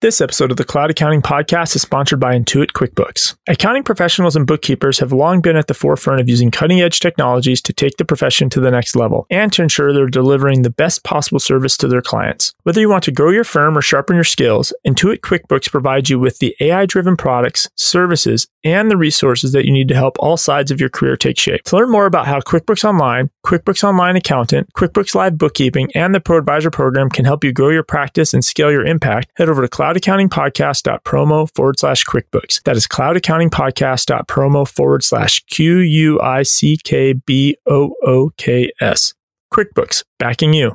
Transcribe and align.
This 0.00 0.20
episode 0.20 0.52
of 0.52 0.56
the 0.56 0.64
Cloud 0.64 0.92
Accounting 0.92 1.22
Podcast 1.22 1.74
is 1.74 1.82
sponsored 1.82 2.20
by 2.20 2.38
Intuit 2.38 2.70
QuickBooks. 2.70 3.34
Accounting 3.48 3.82
professionals 3.82 4.36
and 4.36 4.46
bookkeepers 4.46 5.00
have 5.00 5.12
long 5.12 5.40
been 5.40 5.56
at 5.56 5.66
the 5.66 5.74
forefront 5.74 6.20
of 6.20 6.28
using 6.28 6.52
cutting 6.52 6.80
edge 6.80 7.00
technologies 7.00 7.60
to 7.62 7.72
take 7.72 7.96
the 7.96 8.04
profession 8.04 8.48
to 8.50 8.60
the 8.60 8.70
next 8.70 8.94
level 8.94 9.26
and 9.28 9.52
to 9.52 9.60
ensure 9.60 9.92
they're 9.92 10.06
delivering 10.06 10.62
the 10.62 10.70
best 10.70 11.02
possible 11.02 11.40
service 11.40 11.76
to 11.78 11.88
their 11.88 12.00
clients. 12.00 12.54
Whether 12.62 12.80
you 12.80 12.88
want 12.88 13.02
to 13.04 13.10
grow 13.10 13.30
your 13.30 13.42
firm 13.42 13.76
or 13.76 13.82
sharpen 13.82 14.14
your 14.14 14.22
skills, 14.22 14.72
Intuit 14.86 15.18
QuickBooks 15.18 15.68
provides 15.68 16.08
you 16.08 16.20
with 16.20 16.38
the 16.38 16.54
AI 16.60 16.86
driven 16.86 17.16
products, 17.16 17.68
services, 17.74 18.46
and 18.62 18.92
the 18.92 18.96
resources 18.96 19.50
that 19.50 19.64
you 19.64 19.72
need 19.72 19.88
to 19.88 19.96
help 19.96 20.16
all 20.20 20.36
sides 20.36 20.70
of 20.70 20.78
your 20.78 20.90
career 20.90 21.16
take 21.16 21.40
shape. 21.40 21.64
To 21.64 21.76
learn 21.76 21.90
more 21.90 22.06
about 22.06 22.28
how 22.28 22.38
QuickBooks 22.38 22.84
Online, 22.84 23.30
QuickBooks 23.44 23.82
Online 23.82 24.14
Accountant, 24.14 24.72
QuickBooks 24.74 25.16
Live 25.16 25.36
Bookkeeping, 25.36 25.90
and 25.96 26.14
the 26.14 26.20
Pro 26.20 26.38
Advisor 26.38 26.70
program 26.70 27.08
can 27.08 27.24
help 27.24 27.42
you 27.42 27.52
grow 27.52 27.70
your 27.70 27.82
practice 27.82 28.32
and 28.32 28.44
scale 28.44 28.70
your 28.70 28.86
impact, 28.86 29.32
head 29.34 29.48
over 29.48 29.62
to 29.62 29.68
cloudaccountingpodcast.promo 29.88 31.54
forward 31.54 31.78
slash 31.78 32.04
QuickBooks. 32.04 32.62
That 32.64 32.76
is 32.76 32.86
cloudaccountingpodcast.promo 32.86 34.68
forward 34.68 35.02
slash 35.02 35.44
Q 35.46 35.78
U 35.78 36.20
I 36.20 36.42
C 36.42 36.76
K 36.76 37.14
B 37.14 37.56
O 37.66 37.94
O 38.04 38.30
K 38.36 38.70
S. 38.80 39.14
QuickBooks, 39.52 40.04
backing 40.18 40.52
you. 40.52 40.72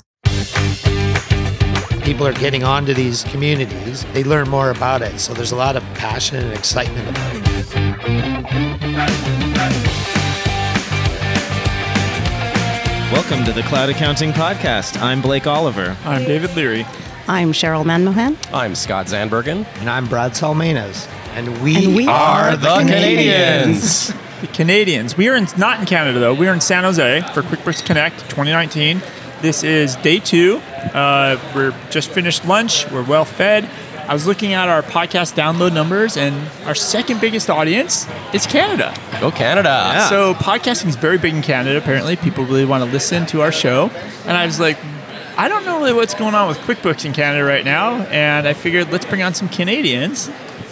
People 2.02 2.26
are 2.28 2.34
getting 2.34 2.64
onto 2.64 2.94
these 2.94 3.24
communities, 3.26 4.04
they 4.14 4.24
learn 4.24 4.50
more 4.50 4.72
about 4.72 5.02
it. 5.02 5.20
So 5.20 5.34
there's 5.34 5.52
a 5.52 5.56
lot 5.56 5.76
of 5.76 5.84
passion 5.94 6.38
and 6.38 6.54
excitement 6.54 7.08
about 7.08 7.36
it. 7.36 7.44
Welcome 13.12 13.46
to 13.46 13.54
the 13.54 13.62
Cloud 13.68 13.90
Accounting 13.90 14.32
Podcast. 14.32 15.00
I'm 15.00 15.22
Blake 15.22 15.46
Oliver. 15.46 15.96
I'm 16.04 16.24
David 16.24 16.56
Leary. 16.56 16.84
I'm 17.28 17.54
Cheryl 17.54 17.86
Manmohan. 17.86 18.38
I'm 18.54 18.76
Scott 18.76 19.06
Zandbergen. 19.08 19.66
And 19.80 19.90
I'm 19.90 20.08
Brad 20.08 20.34
Salmanas. 20.34 21.08
And 21.36 21.62
we, 21.64 21.86
And 21.86 21.96
we 21.96 22.08
are 22.08 22.56
the 22.58 22.80
Canadians. 22.80 24.14
The 24.42 24.48
Canadians. 24.48 25.16
We 25.16 25.30
are 25.30 25.36
in, 25.36 25.48
not 25.58 25.80
in 25.80 25.86
Canada 25.86 26.20
though. 26.20 26.34
We 26.34 26.48
are 26.48 26.54
in 26.54 26.60
San 26.62 26.84
Jose 26.84 27.22
for 27.34 27.42
QuickBooks 27.42 27.86
Connect 27.86 28.20
2019. 28.30 29.02
This 29.42 29.64
is 29.64 29.96
day 29.98 30.20
two. 30.20 30.58
Uh, 30.94 31.40
we're 31.56 31.74
just 31.90 32.10
finished 32.12 32.46
lunch. 32.46 32.90
We're 32.92 33.04
well 33.04 33.26
fed. 33.26 33.70
I 34.06 34.14
was 34.14 34.28
looking 34.28 34.52
at 34.54 34.68
our 34.68 34.82
podcast 34.82 35.34
download 35.34 35.74
numbers, 35.74 36.18
and 36.18 36.36
our 36.68 36.76
second 36.76 37.22
biggest 37.22 37.50
audience 37.50 38.06
is 38.34 38.46
Canada. 38.46 38.94
Go 39.22 39.32
Canada. 39.32 40.06
So 40.10 40.34
podcasting 40.34 40.88
is 40.88 40.98
very 40.98 41.18
big 41.18 41.34
in 41.34 41.42
Canada. 41.42 41.78
Apparently, 41.78 42.18
people 42.18 42.44
really 42.44 42.66
want 42.66 42.84
to 42.84 42.92
listen 42.92 43.26
to 43.28 43.42
our 43.42 43.52
show. 43.54 43.90
And 44.26 44.36
I 44.36 44.46
was 44.46 44.60
like, 44.60 44.78
I 45.36 45.48
don't 45.48 45.66
know 45.66 45.80
really 45.80 45.94
what's 45.94 46.14
going 46.14 46.36
on 46.36 46.48
with 46.48 46.60
QuickBooks 46.60 47.06
in 47.06 47.14
Canada 47.14 47.44
right 47.44 47.66
now. 47.66 48.04
And 48.04 48.48
I 48.48 48.54
figured 48.54 48.92
let's 48.92 49.06
bring 49.06 49.24
on 49.24 49.34
some 49.34 49.50
Canadians 49.50 50.30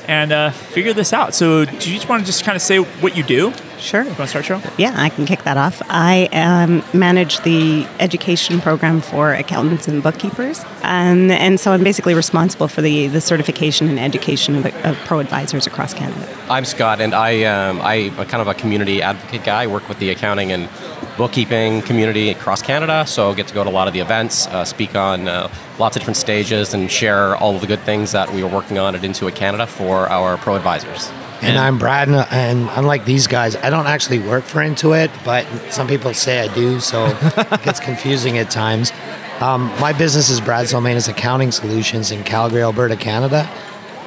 and 0.08 0.32
uh, 0.32 0.52
figure 0.52 0.94
this 0.94 1.14
out. 1.14 1.34
So, 1.34 1.66
do 1.66 1.72
you 1.74 1.96
just 1.96 2.08
want 2.08 2.22
to 2.22 2.26
just 2.26 2.44
kind 2.44 2.56
of 2.56 2.62
say 2.62 2.78
what 2.78 3.18
you 3.18 3.24
do? 3.24 3.54
Sure. 3.82 4.04
You 4.04 4.10
want 4.10 4.20
to 4.20 4.28
start, 4.28 4.46
Cheryl? 4.46 4.74
Yeah, 4.78 4.94
I 4.96 5.10
can 5.10 5.26
kick 5.26 5.44
that 5.44 5.58
off. 5.58 5.82
I 5.90 6.28
um, 6.28 6.84
manage 6.98 7.40
the 7.40 7.88
education 8.00 8.62
program 8.62 9.02
for 9.02 9.34
accountants 9.34 9.88
and 9.88 10.04
bookkeepers. 10.04 10.64
Um, 10.84 11.32
and 11.32 11.60
so 11.60 11.72
I'm 11.72 11.84
basically 11.84 12.14
responsible 12.14 12.68
for 12.68 12.84
the, 12.84 13.08
the 13.08 13.20
certification 13.20 13.90
and 13.90 14.00
education 14.00 14.56
of, 14.56 14.66
of 14.86 14.96
pro 15.06 15.20
advisors 15.20 15.66
across 15.66 15.96
Canada. 15.96 16.30
I'm 16.48 16.64
Scott, 16.64 17.02
and 17.02 17.16
I 17.16 17.44
um, 17.44 17.82
I'm 17.82 18.18
a 18.20 18.26
kind 18.26 18.42
of 18.42 18.48
a 18.48 18.54
community 18.54 19.02
advocate 19.02 19.44
guy. 19.44 19.64
I 19.64 19.68
work 19.68 19.90
with 19.90 19.98
the 19.98 20.12
accounting 20.12 20.52
and 20.52 20.70
bookkeeping 21.18 21.82
community 21.82 22.30
across 22.30 22.62
Canada, 22.62 23.06
so 23.08 23.32
I 23.32 23.34
get 23.34 23.48
to 23.48 23.54
go 23.54 23.64
to 23.64 23.70
a 23.70 23.72
lot 23.72 23.88
of 23.88 23.94
the 23.94 24.00
events, 24.00 24.48
uh, 24.48 24.64
speak 24.64 24.96
on 24.96 25.28
uh, 25.28 25.52
lots 25.80 25.96
of 25.96 26.02
different 26.02 26.18
stages, 26.18 26.74
and 26.74 26.90
share 26.90 27.36
all 27.38 27.56
of 27.56 27.62
the 27.62 27.68
good 27.68 27.82
things 27.82 28.12
that 28.12 28.32
we 28.32 28.44
are 28.44 28.50
working 28.50 28.78
on 28.78 28.96
at 28.96 29.02
Intuit 29.02 29.36
Canada 29.36 29.66
for 29.66 30.08
our 30.08 30.38
pro 30.38 30.56
advisors. 30.56 31.12
And 31.42 31.58
I'm 31.58 31.80
Brad, 31.80 32.08
and- 32.08 32.28
and 32.30 32.70
unlike 32.76 33.06
these 33.06 33.26
guys, 33.28 33.56
I 33.56 33.70
don't 33.72 33.88
actually 33.88 34.20
work 34.20 34.44
for 34.44 34.60
Intuit, 34.62 35.10
but 35.26 35.46
some 35.72 35.88
people 35.88 36.14
say 36.14 36.40
I 36.40 36.54
do, 36.54 36.80
so 36.80 37.08
it 37.08 37.64
gets 37.64 37.80
confusing 37.90 38.38
at 38.38 38.52
times. 38.52 38.92
Um, 39.40 39.72
my 39.80 39.92
business 39.92 40.30
is 40.30 40.40
Brad 40.40 40.68
Salmanas 40.68 41.10
Accounting 41.10 41.52
Solutions 41.52 42.12
in 42.12 42.24
Calgary, 42.24 42.62
Alberta, 42.62 42.96
Canada, 42.96 43.50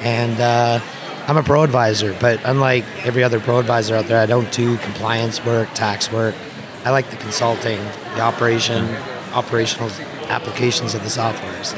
and 0.01 0.39
uh, 0.39 0.79
I'm 1.27 1.35
a 1.35 1.43
pro 1.43 1.63
advisor. 1.63 2.15
But 2.21 2.39
unlike 2.45 2.85
every 3.05 3.21
other 3.23 3.41
pro 3.41 3.59
advisor 3.59 3.95
out 3.95 4.05
there, 4.05 4.19
I 4.21 4.27
don't 4.27 4.49
do 4.53 4.77
compliance 4.77 5.43
work, 5.45 5.67
tax 5.73 6.09
work. 6.11 6.35
I 6.85 6.91
like 6.91 7.09
the 7.09 7.17
consulting, 7.17 7.79
the 8.15 8.21
operation, 8.21 8.85
operational 9.33 9.89
applications 10.29 10.93
of 10.95 11.03
the 11.03 11.09
software. 11.09 11.63
So. 11.65 11.77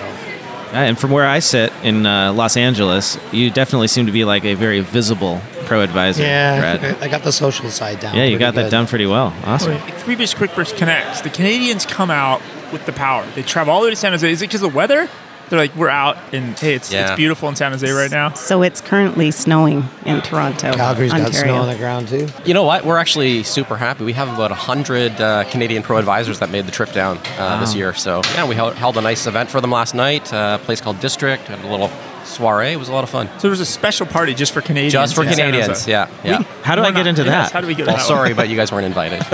Uh, 0.74 0.78
And 0.78 0.98
from 1.00 1.12
where 1.12 1.26
I 1.26 1.40
sit 1.40 1.72
in 1.84 2.06
uh, 2.06 2.34
Los 2.34 2.58
Angeles, 2.58 3.18
you 3.32 3.50
definitely 3.50 3.88
seem 3.88 4.06
to 4.06 4.12
be 4.12 4.26
like 4.26 4.46
a 4.46 4.54
very 4.54 4.82
visible 4.82 5.42
pro 5.66 5.82
advisor, 5.82 6.24
Yeah, 6.24 6.78
Brad. 6.78 7.04
I 7.04 7.08
got 7.08 7.24
the 7.24 7.32
social 7.32 7.70
side 7.70 8.00
down. 8.00 8.16
Yeah, 8.16 8.24
you 8.24 8.38
pretty 8.38 8.46
got 8.46 8.56
that 8.56 8.72
done 8.72 8.88
pretty 8.88 9.06
well. 9.06 9.34
Awesome. 9.46 9.78
Previous 10.04 10.34
QuickBooks 10.34 10.78
Connects, 10.78 11.22
the 11.22 11.30
Canadians 11.30 11.86
come 11.86 12.10
out 12.10 12.42
with 12.72 12.86
the 12.86 12.94
power. 12.94 13.26
They 13.36 13.44
travel 13.44 13.74
all 13.74 13.82
the 13.82 13.86
way 13.88 13.90
to 13.92 13.96
San 13.96 14.12
Jose. 14.14 14.30
Is 14.32 14.42
it 14.42 14.48
because 14.48 14.62
of 14.62 14.72
the 14.72 14.78
weather? 14.78 15.10
They're 15.50 15.60
like, 15.60 15.76
we're 15.76 15.90
out, 15.90 16.18
and 16.34 16.58
hey, 16.60 16.74
it's, 16.76 16.92
Yeah. 16.92 17.08
it's 17.08 17.16
beautiful 17.16 17.48
in 17.48 17.56
San 17.56 17.72
Jose 17.72 17.90
right 17.90 18.12
now. 18.12 18.34
So 18.34 18.64
it's 18.64 18.82
currently 18.82 19.32
snowing 19.32 19.86
in 20.06 20.22
Toronto, 20.22 20.74
Calgary's 20.74 21.14
got 21.14 21.34
snow 21.34 21.56
on 21.56 21.70
the 21.70 21.76
ground 21.78 22.10
too. 22.10 22.28
You 22.46 22.54
know 22.54 22.64
what? 22.64 22.84
We're 22.86 22.98
actually 22.98 23.44
super 23.44 23.78
happy. 23.78 24.04
We 24.04 24.14
have 24.14 24.28
about 24.28 24.52
100 24.52 25.22
uh, 25.22 25.44
Canadian 25.46 25.84
pro 25.84 25.98
advisors 25.98 26.40
that 26.40 26.50
made 26.50 26.66
the 26.66 26.72
trip 26.72 26.92
down 26.92 27.20
uh, 27.38 27.60
this 27.62 27.74
year. 27.74 27.94
So, 27.94 28.22
yeah, 28.34 28.46
we 28.48 28.56
held, 28.56 28.74
held 28.76 28.98
a 28.98 29.02
nice 29.02 29.26
event 29.26 29.50
for 29.50 29.62
them 29.62 29.72
last 29.72 29.96
night, 29.96 30.32
uh, 30.34 30.58
a 30.62 30.66
place 30.66 30.82
called 30.82 31.00
District. 31.00 31.44
Had 31.48 31.64
a 31.64 31.68
little 31.70 31.90
soiree. 32.28 32.72
It 32.74 32.78
was 32.78 32.90
a 32.90 32.94
lot 32.94 33.04
of 33.04 33.10
fun. 33.10 33.28
So 33.36 33.40
there 33.44 33.50
was 33.52 33.60
a 33.60 33.66
special 33.66 34.06
party 34.06 34.34
just 34.34 34.54
for 34.54 34.62
Canadians. 34.62 34.94
Just 34.94 35.16
for 35.16 35.24
Canadians, 35.24 35.68
Jose. 35.68 35.92
yeah. 35.92 36.10
yeah. 36.24 36.44
How 36.64 36.76
do 36.76 36.82
I 36.82 36.92
get 36.92 37.00
not? 37.00 37.08
into 37.08 37.24
Yes, 37.24 37.48
that? 37.48 37.54
How 37.54 37.62
do 37.62 37.68
we 37.68 37.76
get 37.76 37.88
Well, 37.88 37.96
that 37.96 38.02
one? 38.02 38.08
sorry, 38.08 38.34
but 38.34 38.50
you 38.50 38.56
guys 38.56 38.72
weren't 38.72 38.86
invited. 38.86 39.22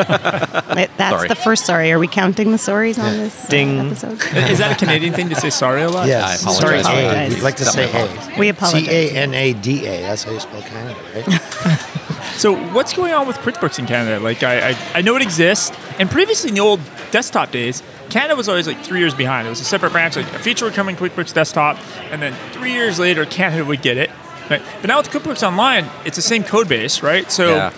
It- 0.83 0.89
That's 0.97 1.15
Sorry. 1.15 1.27
the 1.27 1.35
first 1.35 1.65
sorry. 1.65 1.91
Are 1.91 1.99
we 1.99 2.07
counting 2.07 2.51
the 2.51 2.57
sorries 2.57 2.97
on 3.01 3.17
this 3.17 3.45
uh, 3.45 3.49
Ding. 3.49 3.79
episode? 3.79 4.13
Is 4.49 4.59
that 4.59 4.71
a 4.81 4.85
Canadian 4.85 5.13
thing 5.13 5.29
to 5.29 5.35
say 5.35 5.49
sorry 5.49 5.83
a 5.83 5.89
lot? 5.89 6.07
Yes. 6.07 6.23
I 6.45 6.49
apologize 6.51 6.85
Sorry, 6.85 7.03
for 7.03 7.15
A. 7.15 7.29
We 7.29 7.41
like 7.41 7.55
to 7.57 7.65
say 7.65 7.85
Definitely 7.91 8.35
A. 8.35 8.39
We 8.39 8.49
apologize. 8.49 8.85
C 8.85 8.91
A 8.91 9.11
N 9.11 9.33
A 9.33 9.53
D 9.53 9.85
A. 9.87 10.01
That's 10.01 10.23
how 10.23 10.31
you 10.31 10.39
spell 10.39 10.61
Canada, 10.61 10.99
right? 11.15 11.79
So 12.37 12.55
what's 12.73 12.93
going 12.93 13.13
on 13.13 13.27
with 13.27 13.37
QuickBooks 13.37 13.79
in 13.79 13.85
Canada? 13.85 14.19
Like 14.19 14.43
I, 14.43 14.71
I, 14.71 14.77
I 14.95 15.01
know 15.01 15.15
it 15.15 15.21
exists, 15.21 15.75
and 15.99 16.09
previously 16.09 16.49
in 16.49 16.55
the 16.55 16.61
old 16.61 16.81
desktop 17.11 17.51
days, 17.51 17.83
Canada 18.09 18.35
was 18.35 18.49
always 18.49 18.67
like 18.67 18.79
three 18.83 18.99
years 18.99 19.13
behind. 19.13 19.47
It 19.47 19.49
was 19.49 19.61
a 19.61 19.65
separate 19.65 19.91
branch. 19.91 20.15
Like 20.15 20.31
a 20.33 20.39
feature 20.39 20.65
would 20.65 20.73
come 20.73 20.89
in 20.89 20.95
QuickBooks 20.95 21.33
Desktop, 21.33 21.77
and 22.11 22.21
then 22.21 22.33
three 22.51 22.71
years 22.73 22.99
later, 22.99 23.25
Canada 23.25 23.65
would 23.65 23.81
get 23.81 23.97
it. 23.97 24.09
Right? 24.49 24.61
But 24.81 24.87
now 24.87 24.97
with 24.97 25.09
QuickBooks 25.09 25.45
Online, 25.45 25.89
it's 26.05 26.15
the 26.15 26.21
same 26.21 26.43
code 26.43 26.67
base, 26.67 27.01
right? 27.01 27.31
So. 27.31 27.55
Yeah. 27.55 27.73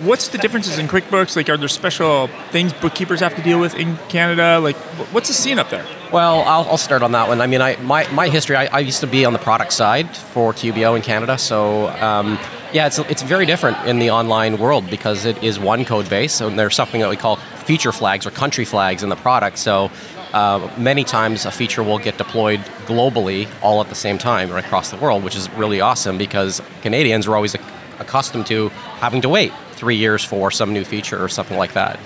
What's 0.00 0.28
the 0.28 0.38
differences 0.38 0.78
in 0.78 0.88
QuickBooks? 0.88 1.36
Like, 1.36 1.50
are 1.50 1.58
there 1.58 1.68
special 1.68 2.28
things 2.52 2.72
bookkeepers 2.72 3.20
have 3.20 3.36
to 3.36 3.42
deal 3.42 3.60
with 3.60 3.74
in 3.74 3.98
Canada? 4.08 4.58
Like, 4.58 4.76
what's 5.12 5.28
the 5.28 5.34
scene 5.34 5.58
up 5.58 5.68
there? 5.68 5.84
Well, 6.10 6.40
I'll, 6.46 6.64
I'll 6.70 6.78
start 6.78 7.02
on 7.02 7.12
that 7.12 7.28
one. 7.28 7.42
I 7.42 7.46
mean, 7.46 7.60
I, 7.60 7.76
my, 7.76 8.10
my 8.10 8.30
history, 8.30 8.56
I, 8.56 8.64
I 8.74 8.78
used 8.78 9.00
to 9.00 9.06
be 9.06 9.26
on 9.26 9.34
the 9.34 9.38
product 9.38 9.74
side 9.74 10.16
for 10.16 10.54
QBO 10.54 10.96
in 10.96 11.02
Canada. 11.02 11.36
So, 11.36 11.88
um, 11.88 12.38
yeah, 12.72 12.86
it's, 12.86 12.98
it's 12.98 13.22
very 13.22 13.46
different 13.46 13.78
in 13.86 13.98
the 13.98 14.10
online 14.10 14.58
world 14.58 14.88
because 14.88 15.24
it 15.24 15.42
is 15.42 15.58
one 15.58 15.84
code 15.84 16.08
base. 16.08 16.40
And 16.40 16.58
there's 16.58 16.74
something 16.74 17.00
that 17.00 17.10
we 17.10 17.16
call 17.16 17.36
feature 17.36 17.92
flags 17.92 18.26
or 18.26 18.30
country 18.30 18.64
flags 18.64 19.02
in 19.02 19.08
the 19.08 19.16
product. 19.16 19.58
So, 19.58 19.90
uh, 20.32 20.70
many 20.78 21.02
times 21.02 21.44
a 21.44 21.50
feature 21.50 21.82
will 21.82 21.98
get 21.98 22.16
deployed 22.16 22.60
globally 22.86 23.48
all 23.62 23.80
at 23.80 23.88
the 23.88 23.96
same 23.96 24.16
time 24.16 24.48
right 24.50 24.64
across 24.64 24.90
the 24.90 24.96
world, 24.96 25.24
which 25.24 25.34
is 25.34 25.50
really 25.54 25.80
awesome 25.80 26.18
because 26.18 26.62
Canadians 26.82 27.26
are 27.26 27.34
always 27.34 27.56
accustomed 27.98 28.46
to 28.46 28.68
having 29.00 29.22
to 29.22 29.28
wait 29.28 29.52
three 29.72 29.96
years 29.96 30.24
for 30.24 30.52
some 30.52 30.72
new 30.72 30.84
feature 30.84 31.20
or 31.22 31.28
something 31.28 31.58
like 31.58 31.72
that. 31.72 31.98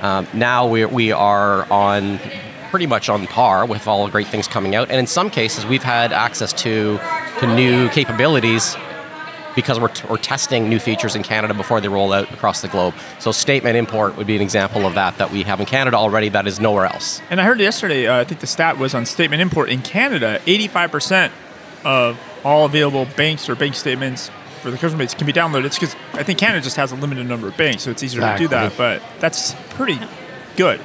Um, 0.00 0.26
now 0.34 0.66
we, 0.66 0.84
we 0.86 1.12
are 1.12 1.70
on 1.72 2.18
pretty 2.70 2.86
much 2.86 3.08
on 3.08 3.28
par 3.28 3.64
with 3.64 3.86
all 3.86 4.06
the 4.06 4.10
great 4.10 4.26
things 4.26 4.48
coming 4.48 4.74
out, 4.74 4.90
and 4.90 4.98
in 4.98 5.06
some 5.06 5.30
cases 5.30 5.64
we've 5.64 5.82
had 5.82 6.12
access 6.12 6.52
to 6.52 6.98
to 7.38 7.46
new 7.54 7.88
capabilities 7.90 8.76
because 9.58 9.80
we're, 9.80 9.90
we're 10.08 10.16
testing 10.16 10.68
new 10.68 10.78
features 10.78 11.16
in 11.16 11.24
Canada 11.24 11.52
before 11.52 11.80
they 11.80 11.88
roll 11.88 12.12
out 12.12 12.32
across 12.32 12.60
the 12.60 12.68
globe. 12.68 12.94
So 13.18 13.32
statement 13.32 13.76
import 13.76 14.16
would 14.16 14.28
be 14.28 14.36
an 14.36 14.40
example 14.40 14.86
of 14.86 14.94
that 14.94 15.18
that 15.18 15.32
we 15.32 15.42
have 15.42 15.58
in 15.58 15.66
Canada 15.66 15.96
already 15.96 16.28
that 16.28 16.46
is 16.46 16.60
nowhere 16.60 16.86
else. 16.86 17.20
And 17.28 17.40
I 17.40 17.44
heard 17.44 17.58
yesterday, 17.58 18.06
uh, 18.06 18.20
I 18.20 18.24
think 18.24 18.40
the 18.40 18.46
stat 18.46 18.78
was 18.78 18.94
on 18.94 19.04
statement 19.04 19.42
import 19.42 19.68
in 19.68 19.82
Canada, 19.82 20.40
85% 20.46 21.32
of 21.84 22.20
all 22.44 22.66
available 22.66 23.04
banks 23.16 23.48
or 23.48 23.56
bank 23.56 23.74
statements 23.74 24.30
for 24.62 24.70
the 24.70 24.78
customer 24.78 25.02
base 25.02 25.14
can 25.14 25.26
be 25.26 25.32
downloaded. 25.32 25.64
It's 25.64 25.76
because 25.76 25.96
I 26.12 26.22
think 26.22 26.38
Canada 26.38 26.60
just 26.60 26.76
has 26.76 26.92
a 26.92 26.94
limited 26.94 27.26
number 27.26 27.48
of 27.48 27.56
banks, 27.56 27.82
so 27.82 27.90
it's 27.90 28.04
easier 28.04 28.20
to 28.20 28.38
do 28.38 28.46
that. 28.46 28.76
But 28.76 29.02
that's 29.18 29.56
pretty 29.70 29.98
good. 30.54 30.80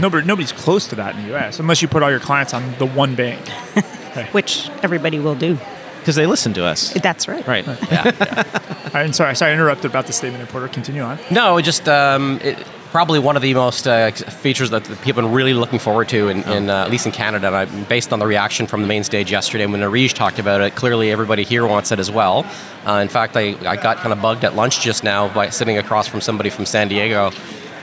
Nobody, 0.00 0.24
nobody's 0.24 0.52
close 0.52 0.86
to 0.86 0.94
that 0.94 1.16
in 1.16 1.22
the 1.22 1.28
U.S. 1.30 1.58
unless 1.58 1.82
you 1.82 1.88
put 1.88 2.04
all 2.04 2.10
your 2.10 2.20
clients 2.20 2.54
on 2.54 2.72
the 2.78 2.86
one 2.86 3.16
bank. 3.16 3.48
which 4.32 4.68
everybody 4.82 5.18
will 5.18 5.34
do. 5.34 5.58
Because 6.00 6.16
they 6.16 6.26
listen 6.26 6.52
to 6.54 6.64
us. 6.64 6.92
That's 6.94 7.28
right. 7.28 7.46
Right. 7.46 7.66
Yeah. 7.66 8.44
I'm 8.94 9.12
sorry, 9.12 9.36
sorry, 9.36 9.52
I 9.52 9.54
interrupted 9.54 9.90
about 9.90 10.06
the 10.06 10.12
statement 10.12 10.42
reporter. 10.42 10.66
Continue 10.68 11.02
on. 11.02 11.18
No, 11.30 11.60
just 11.60 11.88
um, 11.88 12.40
it, 12.42 12.58
probably 12.90 13.20
one 13.20 13.36
of 13.36 13.42
the 13.42 13.54
most 13.54 13.86
uh, 13.86 14.10
features 14.10 14.70
that 14.70 14.84
the 14.84 14.96
people 14.96 15.24
are 15.24 15.28
really 15.28 15.54
looking 15.54 15.78
forward 15.78 16.08
to, 16.08 16.28
in, 16.28 16.42
in 16.48 16.68
uh, 16.68 16.84
at 16.84 16.90
least 16.90 17.06
in 17.06 17.12
Canada. 17.12 17.46
And 17.46 17.56
I, 17.56 17.64
based 17.84 18.12
on 18.12 18.18
the 18.18 18.26
reaction 18.26 18.66
from 18.66 18.82
the 18.82 18.88
main 18.88 19.04
stage 19.04 19.30
yesterday 19.30 19.66
when 19.66 19.80
Ariege 19.80 20.12
talked 20.12 20.38
about 20.38 20.60
it, 20.60 20.74
clearly 20.74 21.12
everybody 21.12 21.44
here 21.44 21.66
wants 21.66 21.92
it 21.92 21.98
as 22.00 22.10
well. 22.10 22.44
Uh, 22.84 22.94
in 22.94 23.08
fact, 23.08 23.36
I, 23.36 23.54
I 23.68 23.76
got 23.76 23.98
kind 23.98 24.12
of 24.12 24.20
bugged 24.20 24.44
at 24.44 24.56
lunch 24.56 24.80
just 24.80 25.04
now 25.04 25.32
by 25.32 25.50
sitting 25.50 25.78
across 25.78 26.08
from 26.08 26.20
somebody 26.20 26.50
from 26.50 26.66
San 26.66 26.88
Diego, 26.88 27.30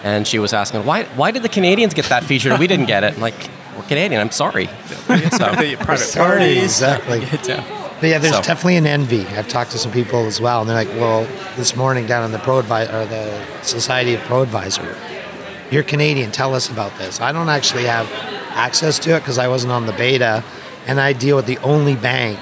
and 0.04 0.28
she 0.28 0.40
was 0.40 0.54
asking, 0.54 0.86
why, 0.86 1.04
why 1.16 1.32
did 1.32 1.44
the 1.44 1.50
Canadians 1.50 1.94
get 1.94 2.06
that 2.06 2.24
feature 2.24 2.50
and 2.50 2.60
we 2.60 2.68
didn't 2.68 2.88
get 2.88 3.04
it? 3.04 3.14
I'm 3.14 3.22
like, 3.22 3.50
we're 3.78 3.84
Canadian, 3.84 4.20
I'm 4.20 4.32
sorry. 4.32 4.70
So, 5.08 5.46
private 5.46 6.00
Sorry, 6.00 6.38
parties. 6.38 6.64
exactly. 6.64 7.20
yeah. 7.48 7.77
But 8.00 8.10
yeah, 8.10 8.18
there's 8.20 8.36
So- 8.36 8.42
definitely 8.42 8.78
an 8.78 8.88
envy. 8.88 9.26
I've 9.36 9.48
talked 9.48 9.72
to 9.72 9.78
some 9.78 9.92
people 9.92 10.26
as 10.28 10.40
well, 10.40 10.62
and 10.62 10.70
they're 10.70 10.76
like, 10.78 10.90
"Well, 11.00 11.26
this 11.56 11.76
morning 11.76 12.06
down 12.06 12.24
in 12.26 12.32
the 12.32 12.40
Pro 12.40 12.62
Advi- 12.62 12.94
or 12.94 13.06
the 13.06 13.32
Society 13.64 14.14
of 14.14 14.22
Pro 14.26 14.44
Advisor, 14.44 14.96
you're 15.72 15.84
Canadian. 15.84 16.32
Tell 16.32 16.54
us 16.54 16.70
about 16.70 16.98
this." 17.00 17.20
I 17.20 17.32
don't 17.32 17.50
actually 17.50 17.86
have 17.86 18.08
access 18.54 19.00
to 19.00 19.16
it 19.16 19.20
because 19.22 19.38
I 19.40 19.48
wasn't 19.48 19.72
on 19.74 19.86
the 19.88 19.94
beta, 19.94 20.44
and 20.86 21.00
I 21.02 21.14
deal 21.14 21.36
with 21.36 21.48
the 21.48 21.58
only 21.64 21.96
bank 21.96 22.38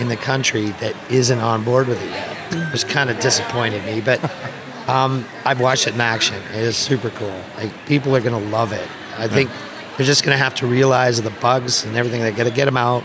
in 0.00 0.08
the 0.08 0.16
country 0.16 0.74
that 0.80 0.94
isn't 1.08 1.40
on 1.40 1.62
board 1.62 1.86
with 1.88 2.02
it 2.02 2.10
yet, 2.10 2.72
which 2.72 2.86
kind 2.88 3.08
of 3.08 3.18
disappointed 3.20 3.84
me. 3.86 4.00
But 4.00 4.20
um, 4.88 5.24
I've 5.44 5.60
watched 5.60 5.86
it 5.86 5.94
in 5.94 6.00
action. 6.00 6.36
It 6.52 6.60
is 6.62 6.76
super 6.76 7.10
cool. 7.10 7.32
Like 7.56 7.70
people 7.86 8.14
are 8.16 8.20
gonna 8.20 8.38
love 8.50 8.72
it. 8.72 8.86
I 9.18 9.28
think 9.28 9.50
they're 9.96 10.06
just 10.06 10.24
gonna 10.24 10.36
have 10.36 10.54
to 10.56 10.66
realize 10.66 11.22
the 11.22 11.30
bugs 11.30 11.84
and 11.84 11.96
everything. 11.96 12.22
They 12.22 12.32
got 12.32 12.44
to 12.44 12.50
get 12.50 12.64
them 12.66 12.76
out. 12.76 13.02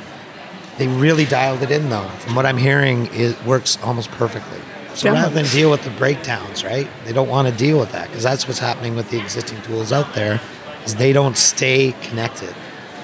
They 0.77 0.88
really 0.88 1.25
dialed 1.25 1.62
it 1.63 1.71
in, 1.71 1.89
though. 1.89 2.07
From 2.19 2.35
what 2.35 2.45
I'm 2.45 2.57
hearing, 2.57 3.07
it 3.13 3.41
works 3.45 3.77
almost 3.83 4.09
perfectly. 4.12 4.59
So 4.94 5.07
Yeah. 5.07 5.21
rather 5.21 5.33
than 5.35 5.45
deal 5.45 5.69
with 5.71 5.83
the 5.83 5.89
breakdowns, 5.91 6.63
right? 6.63 6.88
They 7.06 7.13
don't 7.13 7.29
want 7.29 7.47
to 7.47 7.53
deal 7.53 7.79
with 7.79 7.91
that 7.94 8.07
because 8.09 8.23
that's 8.23 8.47
what's 8.47 8.59
happening 8.59 8.95
with 8.95 9.09
the 9.09 9.19
existing 9.19 9.62
tools 9.62 9.91
out 9.94 10.13
there. 10.13 10.39
Is 10.85 10.95
they 10.95 11.13
don't 11.13 11.38
stay 11.38 11.94
connected. 12.01 12.53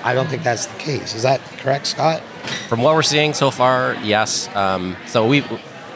I 0.03 0.13
don't 0.13 0.27
think 0.27 0.43
that's 0.43 0.65
the 0.65 0.77
case. 0.79 1.13
Is 1.15 1.23
that 1.23 1.39
correct, 1.59 1.87
Scott? 1.87 2.21
From 2.69 2.81
what 2.81 2.95
we're 2.95 3.03
seeing 3.03 3.33
so 3.33 3.51
far, 3.51 3.95
yes. 4.03 4.49
Um, 4.55 4.95
so 5.05 5.25
we've 5.27 5.45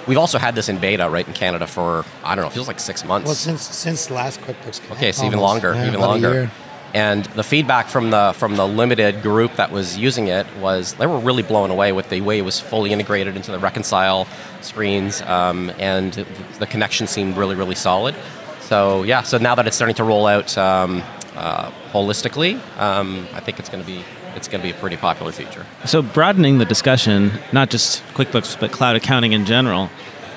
we've 0.07 0.17
also 0.17 0.38
had 0.38 0.53
this 0.56 0.69
in 0.69 0.77
beta 0.77 1.09
right 1.09 1.25
in 1.27 1.33
Canada 1.33 1.65
for 1.67 2.06
I 2.24 2.35
don't 2.35 2.44
know, 2.44 2.50
it 2.50 2.53
feels 2.53 2.67
like 2.67 2.79
six 2.79 3.03
months. 3.03 3.25
Well, 3.25 3.35
since 3.35 3.62
since 3.63 4.06
the 4.07 4.13
last 4.13 4.39
QuickBooks. 4.41 4.81
Connect, 4.81 4.91
Okay, 4.91 5.12
so 5.12 5.25
even 5.25 5.39
longer, 5.39 5.74
Yeah, 5.74 5.81
even 5.88 5.95
about 5.95 6.06
a 6.06 6.07
longer. 6.12 6.51
And 6.93 7.25
the 7.25 7.43
feedback 7.43 7.88
from 7.88 8.09
the 8.09 8.33
from 8.35 8.55
the 8.55 8.67
limited 8.67 9.21
group 9.21 9.55
that 9.55 9.71
was 9.71 9.97
using 9.97 10.27
it 10.27 10.45
was 10.57 10.93
they 10.95 11.07
were 11.07 11.19
really 11.19 11.43
blown 11.43 11.71
away 11.71 11.93
with 11.93 12.09
the 12.09 12.21
way 12.21 12.38
it 12.38 12.41
was 12.41 12.59
fully 12.59 12.91
integrated 12.91 13.35
into 13.35 13.51
the 13.51 13.59
reconcile 13.59 14.27
screens, 14.61 15.21
um, 15.21 15.71
and 15.79 16.13
the 16.59 16.67
connection 16.67 17.07
seemed 17.07 17.38
really 17.38 17.55
really 17.55 17.75
solid. 17.75 18.13
So 18.61 19.03
yeah, 19.03 19.21
so 19.23 19.38
now 19.38 19.55
that 19.55 19.67
it's 19.67 19.75
starting 19.75 19.95
to 19.95 20.03
roll 20.03 20.27
out 20.27 20.57
um, 20.57 21.01
uh, 21.35 21.71
holistically, 21.91 22.59
um, 22.77 23.27
I 23.33 23.39
think 23.39 23.59
it's 23.59 23.69
going 23.69 23.83
to 23.83 23.88
be 23.88 24.03
it's 24.35 24.47
going 24.47 24.61
to 24.61 24.67
be 24.67 24.75
a 24.75 24.79
pretty 24.79 24.97
popular 24.97 25.31
feature. 25.31 25.65
So 25.85 26.01
broadening 26.01 26.57
the 26.57 26.65
discussion, 26.65 27.31
not 27.53 27.69
just 27.69 28.03
QuickBooks 28.13 28.59
but 28.59 28.71
cloud 28.71 28.97
accounting 28.97 29.31
in 29.31 29.45
general, 29.45 29.88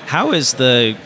how 0.05 0.31
is 0.31 0.53
the 0.53 0.97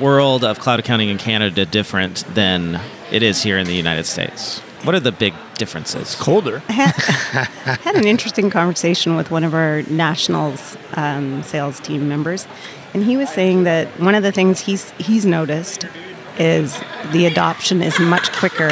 world 0.00 0.44
of 0.44 0.58
cloud 0.58 0.78
accounting 0.78 1.08
in 1.08 1.18
Canada 1.18 1.66
different 1.66 2.24
than 2.34 2.80
it 3.10 3.22
is 3.22 3.42
here 3.42 3.58
in 3.58 3.66
the 3.66 3.74
United 3.74 4.06
States? 4.06 4.62
What 4.86 4.94
are 4.94 5.00
the 5.00 5.10
big 5.10 5.34
differences? 5.54 6.14
Colder. 6.14 6.62
I 6.68 6.72
had, 6.72 6.94
had 7.82 7.96
an 7.96 8.06
interesting 8.06 8.50
conversation 8.50 9.16
with 9.16 9.32
one 9.32 9.42
of 9.42 9.52
our 9.52 9.82
nationals 9.82 10.76
um, 10.94 11.42
sales 11.42 11.80
team 11.80 12.08
members, 12.08 12.46
and 12.94 13.02
he 13.02 13.16
was 13.16 13.28
saying 13.28 13.64
that 13.64 13.88
one 13.98 14.14
of 14.14 14.22
the 14.22 14.30
things 14.30 14.60
he's 14.60 14.92
he's 14.92 15.26
noticed 15.26 15.86
is 16.38 16.80
the 17.12 17.26
adoption 17.26 17.82
is 17.82 17.98
much 17.98 18.30
quicker 18.32 18.70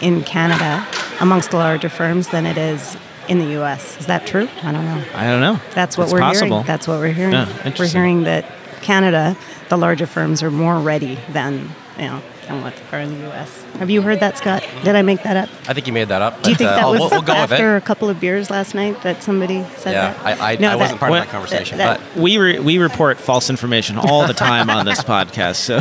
in 0.00 0.22
Canada 0.22 0.86
amongst 1.20 1.50
the 1.50 1.56
larger 1.56 1.88
firms 1.88 2.28
than 2.28 2.46
it 2.46 2.56
is 2.56 2.96
in 3.28 3.40
the 3.40 3.46
U.S. 3.58 3.98
Is 3.98 4.06
that 4.06 4.26
true? 4.28 4.48
I 4.62 4.70
don't 4.70 4.84
know. 4.84 5.04
I 5.14 5.26
don't 5.26 5.40
know. 5.40 5.60
That's 5.74 5.98
what 5.98 6.04
It's 6.04 6.12
we're 6.12 6.20
possible. 6.20 6.48
hearing. 6.58 6.66
That's 6.66 6.86
what 6.86 7.00
we're 7.00 7.12
hearing. 7.12 7.32
Yeah, 7.32 7.72
we're 7.78 7.88
hearing 7.88 8.22
that 8.22 8.44
Canada, 8.80 9.36
the 9.70 9.76
larger 9.76 10.06
firms 10.06 10.40
are 10.42 10.50
more 10.52 10.78
ready 10.78 11.18
than 11.32 11.70
you 11.98 12.04
know 12.04 12.22
than 12.48 12.62
what 12.62 12.74
are 12.92 13.00
in 13.00 13.12
the 13.14 13.26
U.S. 13.28 13.62
Have 13.78 13.90
you 13.90 14.02
heard 14.02 14.20
that, 14.20 14.36
Scott? 14.38 14.66
Did 14.84 14.96
I 14.96 15.02
make 15.02 15.22
that 15.22 15.36
up? 15.36 15.48
I 15.68 15.74
think 15.74 15.86
you 15.86 15.92
made 15.92 16.08
that 16.08 16.22
up. 16.22 16.42
Do 16.42 16.50
you 16.50 16.56
think 16.56 16.70
uh, 16.70 16.76
that 16.76 16.86
was 16.88 16.98
we'll, 17.00 17.10
we'll 17.10 17.22
go 17.22 17.34
with 17.40 17.52
after 17.52 17.74
it. 17.76 17.78
a 17.78 17.80
couple 17.80 18.08
of 18.08 18.18
beers 18.18 18.50
last 18.50 18.74
night 18.74 19.00
that 19.02 19.22
somebody 19.22 19.64
said 19.76 19.92
Yeah, 19.92 20.12
that? 20.14 20.40
I, 20.40 20.52
I, 20.52 20.56
No, 20.56 20.68
I 20.68 20.70
that- 20.70 20.78
wasn't 20.78 21.00
part 21.00 21.10
What? 21.10 21.20
of 21.20 21.24
that 21.26 21.30
conversation, 21.32 21.78
that- 21.78 22.00
but 22.14 22.20
We 22.20 22.38
re- 22.38 22.58
we 22.58 22.78
report 22.78 23.18
false 23.18 23.50
information 23.50 23.98
all 23.98 24.26
the 24.26 24.34
time 24.34 24.70
on 24.70 24.84
this 24.86 25.00
podcast. 25.14 25.56
So 25.56 25.78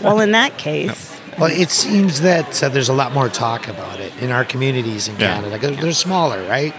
Well, 0.02 0.20
in 0.20 0.32
that 0.32 0.58
case, 0.58 1.16
Well, 1.38 1.50
it 1.52 1.70
seems 1.70 2.22
that 2.22 2.62
uh, 2.62 2.68
there's 2.68 2.88
a 2.88 2.92
lot 2.94 3.12
more 3.12 3.28
talk 3.28 3.68
about 3.68 4.00
it 4.00 4.12
in 4.20 4.30
our 4.30 4.44
communities 4.44 5.06
in 5.08 5.14
Yeah. 5.18 5.34
Canada. 5.40 5.58
'cause 5.58 5.76
They're 5.80 5.92
smaller, 5.92 6.42
right? 6.48 6.74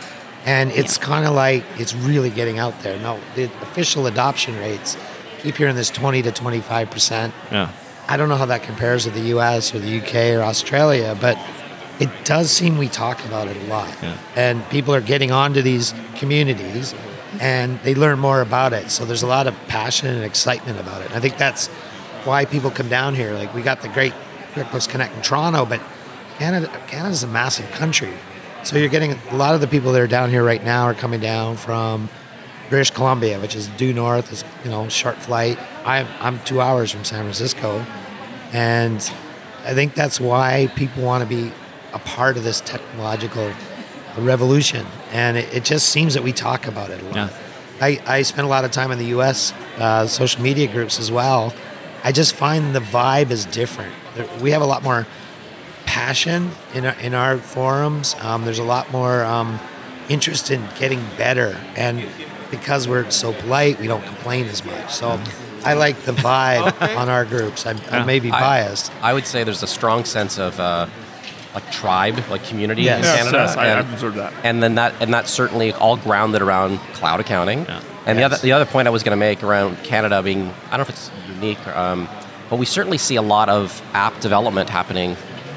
And 0.45 0.71
it's 0.71 0.97
kind 0.97 1.25
of 1.27 1.33
like 1.33 1.63
it's 1.77 1.93
really 1.93 2.29
getting 2.29 2.59
out 2.59 2.81
there. 2.81 2.97
No, 2.99 3.19
the 3.35 3.43
official 3.61 4.07
adoption 4.07 4.57
rates 4.57 4.97
keep 5.43 5.55
hearing 5.57 5.75
this 5.75 5.89
20 5.89 6.21
to 6.23 6.31
25 6.31 6.89
percent. 6.89 7.33
yeah. 7.51 7.69
I 8.09 8.17
don't 8.17 8.27
know 8.27 8.38
how 8.38 8.47
that 8.47 8.63
compares 8.63 9.03
to 9.03 9.11
the 9.11 9.21
U.S. 9.35 9.73
or 9.75 9.79
the 9.79 9.88
U.K. 9.88 10.35
or 10.35 10.41
Australia, 10.41 11.15
but 11.21 11.38
it 12.00 12.09
does 12.25 12.50
seem 12.50 12.77
we 12.77 12.88
talk 12.88 13.23
about 13.25 13.47
it 13.47 13.56
a 13.57 13.63
lot, 13.67 13.94
Yeah. 14.01 14.17
and 14.35 14.67
people 14.69 14.95
are 14.95 15.01
getting 15.01 15.31
onto 15.31 15.61
these 15.61 15.94
communities, 16.15 16.95
and 17.39 17.79
they 17.81 17.94
learn 17.94 18.17
more 18.17 18.41
about 18.41 18.73
it. 18.73 18.89
So 18.89 19.06
there's 19.06 19.21
a 19.21 19.27
lot 19.27 19.45
of 19.47 19.53
passion 19.67 20.07
and 20.09 20.23
excitement 20.23 20.79
about 20.79 21.01
it. 21.01 21.07
And 21.07 21.15
I 21.15 21.19
think 21.19 21.38
that's 21.38 21.67
why 22.25 22.45
people 22.45 22.71
come 22.71 22.89
down 22.89 23.13
here. 23.13 23.33
Like 23.33 23.53
we 23.53 23.61
got 23.61 23.81
the 23.81 23.89
great 23.89 24.13
QuickBooks 24.53 24.89
Connect 24.89 25.15
in 25.15 25.21
Toronto, 25.21 25.65
but 25.65 25.79
Canada 26.39 26.67
Canada's 26.88 27.21
a 27.23 27.27
massive 27.27 27.69
country, 27.71 28.13
so 28.63 28.77
you're 28.77 28.89
getting 28.89 29.11
a 29.29 29.35
lot 29.35 29.53
of 29.53 29.61
the 29.61 29.67
people 29.67 29.91
that 29.91 30.01
are 30.01 30.07
down 30.07 30.29
here 30.31 30.44
right 30.44 30.63
now 30.63 30.83
are 30.85 30.95
coming 30.95 31.19
down 31.19 31.57
from 31.57 32.09
British 32.69 32.92
Columbia, 32.92 33.39
which 33.39 33.56
is 33.56 33.68
due 33.69 33.94
north, 33.94 34.31
is 34.31 34.44
you 34.63 34.69
know 34.69 34.88
short 34.89 35.18
flight. 35.18 35.57
I'm 35.86 36.07
I'm 36.19 36.39
two 36.44 36.62
hours 36.62 36.92
from 36.92 37.04
San 37.04 37.21
Francisco, 37.24 37.86
and 38.54 38.98
I 39.66 39.74
think 39.74 39.94
that's 39.95 40.19
why 40.19 40.71
people 40.75 41.04
want 41.04 41.24
to 41.24 41.30
be 41.30 41.51
a 41.94 42.00
part 42.00 42.38
of 42.38 42.44
this 42.44 42.62
technological 42.62 43.51
revolution. 44.18 44.86
And 45.12 45.38
it, 45.38 45.54
it 45.54 45.63
just 45.66 45.89
seems 45.89 46.13
that 46.13 46.24
we 46.24 46.31
talk 46.31 46.68
about 46.68 46.89
it 46.92 47.01
a 47.01 47.06
lot. 47.06 47.16
Yeah. 47.16 47.30
I, 47.81 48.01
I 48.06 48.21
spend 48.24 48.45
a 48.45 48.50
lot 48.50 48.66
of 48.66 48.71
time 48.71 48.92
in 48.92 49.00
the 49.00 49.06
U.S. 49.07 49.54
Uh, 49.77 50.06
social 50.06 50.42
media 50.42 50.68
groups 50.71 51.00
as 51.00 51.12
well. 51.12 51.54
I 52.04 52.12
just 52.12 52.36
find 52.36 52.75
the 52.75 52.80
vibe 52.80 53.31
is 53.31 53.45
different. 53.45 53.94
There- 54.16 54.27
We 54.42 54.51
have 54.51 54.62
a 54.62 54.66
lot 54.66 54.83
more 54.83 55.07
passion 55.86 56.51
in 56.74 56.86
our, 56.86 56.94
in 57.00 57.13
our 57.13 57.38
forums. 57.38 58.16
Um, 58.21 58.44
there's 58.45 58.60
a 58.60 58.63
lot 58.63 58.92
more 58.92 59.24
um, 59.24 59.60
interest 60.10 60.51
in 60.51 60.68
getting 60.77 61.00
better, 61.18 61.57
and 61.75 62.00
because 62.51 62.87
we're 62.87 63.09
so 63.11 63.33
polite, 63.33 63.79
we 63.79 63.87
don't 63.87 64.03
complain 64.03 64.45
as 64.47 64.63
much. 64.65 64.91
So 64.93 65.19
I 65.63 65.73
like 65.73 65.97
the 66.01 66.11
vibe 66.13 66.81
on 66.97 67.09
our 67.09 67.25
groups. 67.25 67.65
I'm, 67.65 67.77
I 67.91 68.03
may 68.03 68.19
be 68.19 68.29
biased. 68.31 68.91
I 69.01 69.13
would 69.13 69.25
say 69.27 69.44
there's 69.44 69.63
a 69.63 69.68
strong 69.68 70.06
sense 70.06 70.39
of 70.39 70.59
uh, 70.59 70.87
like 71.53 71.69
tribe, 71.71 72.18
like 72.29 72.44
community 72.44 72.83
Yes. 72.83 72.99
in 72.99 73.03
Yes, 73.03 73.18
Canada, 73.18 73.37
yes, 73.37 73.51
and, 73.57 73.61
I've 73.79 73.94
observed 73.94 74.18
that. 74.18 74.33
and 74.44 74.61
then 74.63 74.75
that 74.75 74.94
and 75.01 75.13
that's 75.13 75.31
certainly 75.31 75.73
all 75.73 75.97
grounded 75.97 76.41
around 76.41 76.77
cloud 76.94 77.19
accounting. 77.19 77.65
Yeah. 77.65 77.81
And 78.06 78.18
Yes. 78.18 78.29
the 78.29 78.35
other 78.35 78.37
the 78.41 78.51
other 78.53 78.65
point 78.65 78.87
I 78.87 78.91
was 78.91 79.03
going 79.03 79.11
to 79.18 79.19
make 79.19 79.44
around 79.44 79.77
Canada 79.83 80.21
being 80.23 80.51
I 80.71 80.77
don't 80.77 80.79
know 80.79 80.81
if 80.83 80.89
it's 80.89 81.11
unique, 81.27 81.68
um, 81.68 82.07
but 82.49 82.57
we 82.57 82.65
certainly 82.65 82.97
see 82.97 83.15
a 83.15 83.21
lot 83.21 83.49
of 83.49 83.81
app 83.94 84.19
development 84.21 84.69
happening 84.69 85.15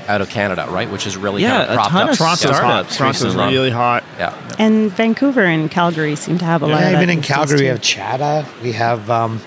out 0.09 0.21
of 0.21 0.28
Canada, 0.30 0.66
right? 0.71 0.90
Which 0.90 1.06
is 1.06 1.16
really 1.16 1.42
Yeah, 1.42 1.66
kind 1.66 1.71
of 1.80 1.87
a 1.87 1.88
ton 1.88 2.02
up. 2.02 2.11
of 2.12 2.18
Toronto's 2.18 2.50
hot. 2.50 2.90
startups 2.90 2.97
Toronto's 2.97 3.35
really 3.37 3.71
hot. 3.71 4.04
yeah. 4.18 4.56
and 4.59 4.90
Vancouver 4.92 5.42
and 5.44 5.71
Calgary 5.71 6.16
seem 6.16 6.38
to 6.38 6.44
have 6.44 6.62
a 6.62 6.66
lot 6.66 6.75
of 6.75 6.80
Yeah, 6.80 6.90
that 6.92 6.97
even 7.02 7.11
in 7.11 7.16
these 7.18 7.26
days, 7.28 7.35
Calgary, 7.37 7.56
we 7.59 7.62
too. 7.62 7.68
have 7.68 7.80
Chata. 7.80 8.62
We 8.62 8.73
have 8.73 9.11
um, 9.11 9.40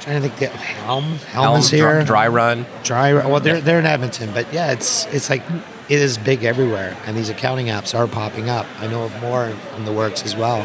trying 0.00 0.22
to 0.22 0.28
think. 0.28 0.38
The 0.38 0.46
Helm. 0.56 1.04
Helm, 1.04 1.18
Helm, 1.44 1.58
is 1.58 1.70
here. 1.70 1.92
dry, 2.04 2.04
dry 2.04 2.28
run. 2.28 2.66
Dry. 2.84 3.12
Run. 3.12 3.30
Well, 3.30 3.40
they're 3.40 3.60
they're 3.60 3.78
in 3.80 3.86
Edmonton, 3.86 4.30
but 4.32 4.52
yeah, 4.52 4.72
it's 4.72 5.06
it's 5.06 5.28
like 5.30 5.42
it 5.88 5.98
is 5.98 6.16
big 6.18 6.44
everywhere, 6.44 6.96
and 7.06 7.16
these 7.16 7.28
accounting 7.30 7.66
apps 7.66 7.98
are 7.98 8.06
popping 8.06 8.48
up. 8.48 8.66
I 8.78 8.86
know 8.86 9.04
of 9.04 9.20
more 9.20 9.52
in 9.76 9.84
the 9.84 9.92
works 9.92 10.22
as 10.24 10.36
well. 10.36 10.64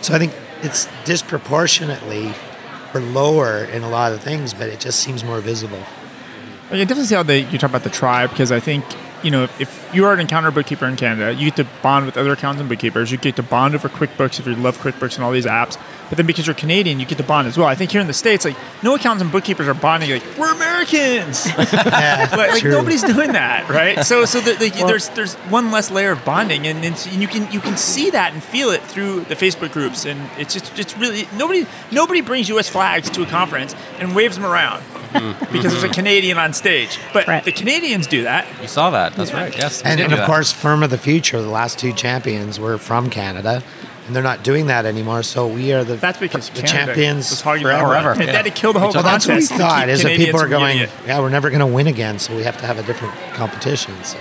So 0.00 0.14
I 0.14 0.18
think 0.18 0.32
it's 0.62 0.88
disproportionately 1.04 2.32
or 2.94 3.00
lower 3.00 3.64
in 3.64 3.82
a 3.82 3.88
lot 3.88 4.12
of 4.12 4.20
things, 4.22 4.54
but 4.54 4.68
it 4.68 4.80
just 4.80 5.00
seems 5.00 5.22
more 5.24 5.40
visible. 5.40 5.82
I 6.68 6.78
can 6.78 6.86
definitely 6.86 7.04
see 7.04 7.14
how 7.14 7.22
they 7.22 7.40
you 7.40 7.58
talk 7.58 7.70
about 7.70 7.84
the 7.84 7.90
tribe 7.90 8.30
because 8.30 8.50
I 8.50 8.60
think 8.60 8.84
you 9.24 9.30
know, 9.30 9.44
if 9.58 9.90
you 9.94 10.04
are 10.04 10.12
an 10.12 10.20
accountant 10.20 10.52
or 10.52 10.54
bookkeeper 10.54 10.84
in 10.84 10.96
Canada, 10.96 11.32
you 11.32 11.46
get 11.46 11.56
to 11.56 11.66
bond 11.82 12.04
with 12.04 12.18
other 12.18 12.32
accountants 12.32 12.60
and 12.60 12.68
bookkeepers. 12.68 13.10
You 13.10 13.16
get 13.16 13.36
to 13.36 13.42
bond 13.42 13.74
over 13.74 13.88
QuickBooks 13.88 14.38
if 14.38 14.46
you 14.46 14.54
love 14.54 14.76
QuickBooks 14.78 15.14
and 15.14 15.24
all 15.24 15.32
these 15.32 15.46
apps. 15.46 15.80
But 16.10 16.18
then 16.18 16.26
because 16.26 16.46
you're 16.46 16.54
Canadian, 16.54 17.00
you 17.00 17.06
get 17.06 17.16
to 17.16 17.24
bond 17.24 17.48
as 17.48 17.56
well. 17.56 17.66
I 17.66 17.74
think 17.74 17.90
here 17.90 18.02
in 18.02 18.06
the 18.06 18.12
States, 18.12 18.44
like, 18.44 18.56
no 18.82 18.94
accountants 18.94 19.22
and 19.22 19.32
bookkeepers 19.32 19.66
are 19.66 19.72
bonding 19.72 20.10
like, 20.10 20.22
we're 20.38 20.52
Americans. 20.52 21.46
Yeah, 21.46 22.28
But 22.36 22.50
like 22.50 22.64
nobody's 22.64 23.02
doing 23.02 23.32
that, 23.32 23.66
right? 23.70 24.04
So 24.04 24.26
so 24.26 24.40
the, 24.40 24.52
the, 24.52 24.84
there's 24.86 25.08
there's 25.10 25.34
one 25.48 25.70
less 25.70 25.90
layer 25.90 26.12
of 26.12 26.22
bonding, 26.26 26.66
and, 26.66 26.84
and 26.84 27.06
you 27.14 27.26
can 27.26 27.50
you 27.50 27.60
can 27.60 27.78
see 27.78 28.10
that 28.10 28.34
and 28.34 28.42
feel 28.42 28.68
it 28.70 28.82
through 28.82 29.20
the 29.20 29.36
Facebook 29.36 29.72
groups, 29.72 30.04
and 30.04 30.20
it's 30.38 30.52
just 30.52 30.78
it's 30.78 30.96
really 30.98 31.26
nobody 31.34 31.66
nobody 31.90 32.20
brings 32.20 32.50
U.S. 32.50 32.68
flags 32.68 33.08
to 33.10 33.22
a 33.22 33.26
conference 33.26 33.74
and 33.98 34.14
waves 34.14 34.36
them 34.36 34.44
around 34.44 34.82
because 35.52 35.72
there's 35.72 35.82
a 35.84 35.88
Canadian 35.88 36.38
on 36.38 36.52
stage, 36.52 36.98
but 37.12 37.26
Right. 37.26 37.44
the 37.44 37.52
Canadians 37.52 38.06
do 38.06 38.22
that. 38.24 38.46
You 38.60 38.68
saw 38.68 38.90
that. 38.90 39.14
That's 39.14 39.32
right. 39.32 39.56
Yes. 39.56 39.82
And, 39.82 40.00
and 40.00 40.12
of 40.12 40.18
that. 40.18 40.26
course, 40.26 40.52
Firm 40.52 40.82
of 40.82 40.90
the 40.90 40.98
Future, 40.98 41.40
the 41.40 41.48
last 41.48 41.78
two 41.78 41.92
champions 41.92 42.58
were 42.60 42.78
from 42.78 43.10
Canada, 43.10 43.62
and 44.06 44.14
they're 44.14 44.22
not 44.22 44.42
doing 44.42 44.66
that 44.66 44.84
anymore. 44.86 45.22
So 45.22 45.46
we 45.46 45.72
are 45.72 45.84
the 45.84 45.94
That's 45.96 46.18
because 46.18 46.50
the 46.50 46.62
Canada 46.62 46.86
champions 46.94 47.30
was 47.30 47.40
hogging 47.40 47.62
forever. 47.62 47.88
that 47.94 48.02
Forever, 48.02 48.18
They 48.18 48.26
yeah. 48.26 48.32
had 48.36 48.44
to 48.44 48.50
kill 48.50 48.72
the 48.72 48.80
whole 48.80 48.92
Well, 48.92 49.02
that's 49.02 49.26
what 49.26 49.36
we 49.38 49.46
thought. 49.46 49.88
Is 49.88 50.02
that 50.02 50.16
people 50.16 50.40
are 50.40 50.48
going, 50.48 50.78
yeah, 51.06 51.20
we're 51.20 51.30
never 51.30 51.48
going 51.48 51.60
to 51.60 51.66
win 51.66 51.86
again, 51.86 52.18
so 52.18 52.36
we 52.36 52.42
have 52.42 52.58
to 52.58 52.66
have 52.66 52.78
a 52.78 52.82
different 52.82 53.14
competition. 53.34 53.94
So 54.04 54.18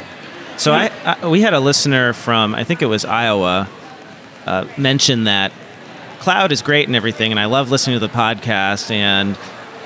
So 0.57 0.71
I, 0.73 0.91
I 1.03 1.27
we 1.27 1.41
had 1.41 1.53
a 1.53 1.59
listener 1.59 2.13
from 2.13 2.53
I 2.55 2.63
think 2.63 2.81
it 2.81 2.85
was 2.85 3.03
Iowa 3.03 3.67
uh, 4.45 4.65
mention 4.77 5.23
that 5.25 5.51
cloud 6.19 6.51
is 6.53 6.61
great 6.61 6.87
and 6.87 6.95
everything, 6.95 7.31
and 7.31 7.39
I 7.39 7.45
love 7.45 7.69
listening 7.71 7.99
to 7.99 8.07
the 8.07 8.13
podcast 8.13 8.89
and 8.91 9.35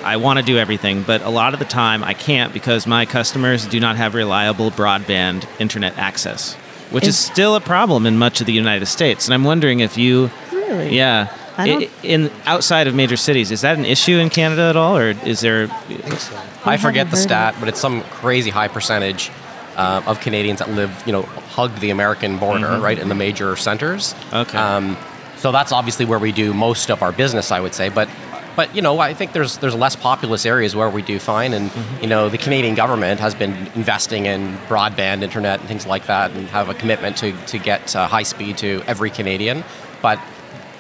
I 0.04 0.18
want 0.18 0.40
to 0.40 0.46
do 0.46 0.58
everything, 0.58 1.04
but 1.04 1.22
a 1.22 1.30
lot 1.30 1.54
of 1.54 1.60
the 1.60 1.66
time 1.66 2.04
I 2.04 2.14
can't 2.14 2.54
because 2.54 2.88
my 2.88 3.06
customers 3.06 3.66
do 3.66 3.80
not 3.80 3.98
have 3.98 4.16
reliable 4.16 4.72
broadband 4.72 5.46
internet 5.60 5.98
access, 5.98 6.54
which 6.92 7.04
is, 7.04 7.10
Is- 7.10 7.20
still 7.20 7.56
a 7.56 7.62
problem 7.62 8.06
in 8.06 8.18
much 8.18 8.40
of 8.42 8.48
the 8.48 8.54
United 8.54 8.86
States. 8.86 9.26
And 9.28 9.34
I'm 9.34 9.44
wondering 9.44 9.80
if 9.82 9.98
you, 9.98 10.30
Really? 10.52 10.96
yeah, 10.96 11.28
I 11.58 11.68
don't- 11.68 11.90
in 12.04 12.32
outside 12.46 12.88
of 12.88 12.96
major 12.96 13.18
cities, 13.18 13.52
is 13.52 13.62
that 13.62 13.78
an 13.78 13.86
issue 13.86 14.18
in 14.18 14.30
Canada 14.30 14.64
at 14.64 14.76
all, 14.76 14.98
or 14.98 15.10
is 15.26 15.40
there? 15.42 15.64
I 15.90 15.94
think 15.94 16.20
so. 16.20 16.36
I 16.66 16.78
forget 16.78 17.10
the 17.10 17.18
heard 17.18 17.24
stat, 17.24 17.56
but 17.60 17.68
it's 17.68 17.80
some 17.80 18.02
crazy 18.04 18.50
high 18.52 18.68
percentage 18.68 19.32
uh, 19.76 20.02
of 20.06 20.20
Canadians 20.22 20.60
that 20.60 20.70
live, 20.72 20.92
you 21.06 21.12
know, 21.12 21.22
hug 21.24 21.76
the 21.80 21.90
American 21.92 22.38
border, 22.38 22.78
right, 22.80 22.98
in 22.98 23.10
the 23.10 23.16
major 23.16 23.56
centers. 23.56 24.16
Okay. 24.34 24.58
Um, 24.58 24.98
so 25.38 25.52
that's 25.52 25.72
obviously 25.72 26.06
where 26.06 26.18
we 26.18 26.32
do 26.32 26.52
most 26.54 26.90
of 26.90 27.04
our 27.04 27.12
business, 27.12 27.52
I 27.52 27.60
would 27.60 27.76
say. 27.76 27.90
But, 27.90 28.10
but 28.58 28.76
you 28.76 28.82
know, 28.82 29.00
I 29.00 29.14
think 29.14 29.34
there's 29.34 29.60
there's 29.60 29.76
less 29.76 29.96
populous 29.96 30.44
areas 30.44 30.76
where 30.76 30.90
we 30.90 31.04
do 31.04 31.20
fine, 31.20 31.54
and 31.54 31.72
you 32.02 32.08
know, 32.08 32.28
the 32.28 32.40
Canadian 32.40 32.74
government 32.74 33.20
has 33.20 33.36
been 33.36 33.54
investing 33.76 34.26
in 34.26 34.58
broadband 34.68 35.22
internet 35.22 35.60
and 35.60 35.70
things 35.70 35.86
like 35.86 36.08
that, 36.08 36.32
and 36.32 36.48
have 36.48 36.68
a 36.68 36.74
commitment 36.74 37.18
to 37.18 37.32
to 37.46 37.60
get 37.60 37.96
uh, 37.96 38.08
high 38.08 38.24
speed 38.24 38.58
to 38.58 38.82
every 38.88 39.12
Canadian. 39.12 39.64
But 40.02 40.20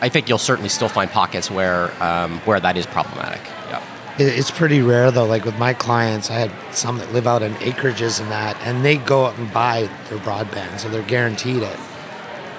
I 0.02 0.10
think 0.10 0.28
you'll 0.28 0.40
certainly 0.40 0.70
still 0.70 0.90
find 0.90 1.10
pockets 1.12 1.52
where 1.52 1.92
um, 2.04 2.40
where 2.40 2.60
that 2.60 2.78
is 2.78 2.88
problematic. 2.88 3.42
Yeah. 3.70 3.84
It's 4.18 4.50
pretty 4.50 4.82
rare 4.82 5.12
though. 5.12 5.26
Like 5.26 5.46
with 5.46 5.60
my 5.60 5.76
clients, 5.76 6.32
I 6.32 6.40
had 6.40 6.52
some 6.74 6.98
that 6.98 7.14
live 7.14 7.28
out 7.28 7.44
in 7.44 7.54
acreages 7.56 8.20
and 8.20 8.32
that, 8.32 8.58
and 8.66 8.84
they 8.84 8.98
go 8.98 9.28
out 9.28 9.38
and 9.38 9.54
buy 9.54 9.88
their 10.10 10.18
broadband, 10.18 10.80
so 10.80 10.90
they're 10.90 11.04
guaranteed 11.04 11.62
it. 11.62 11.80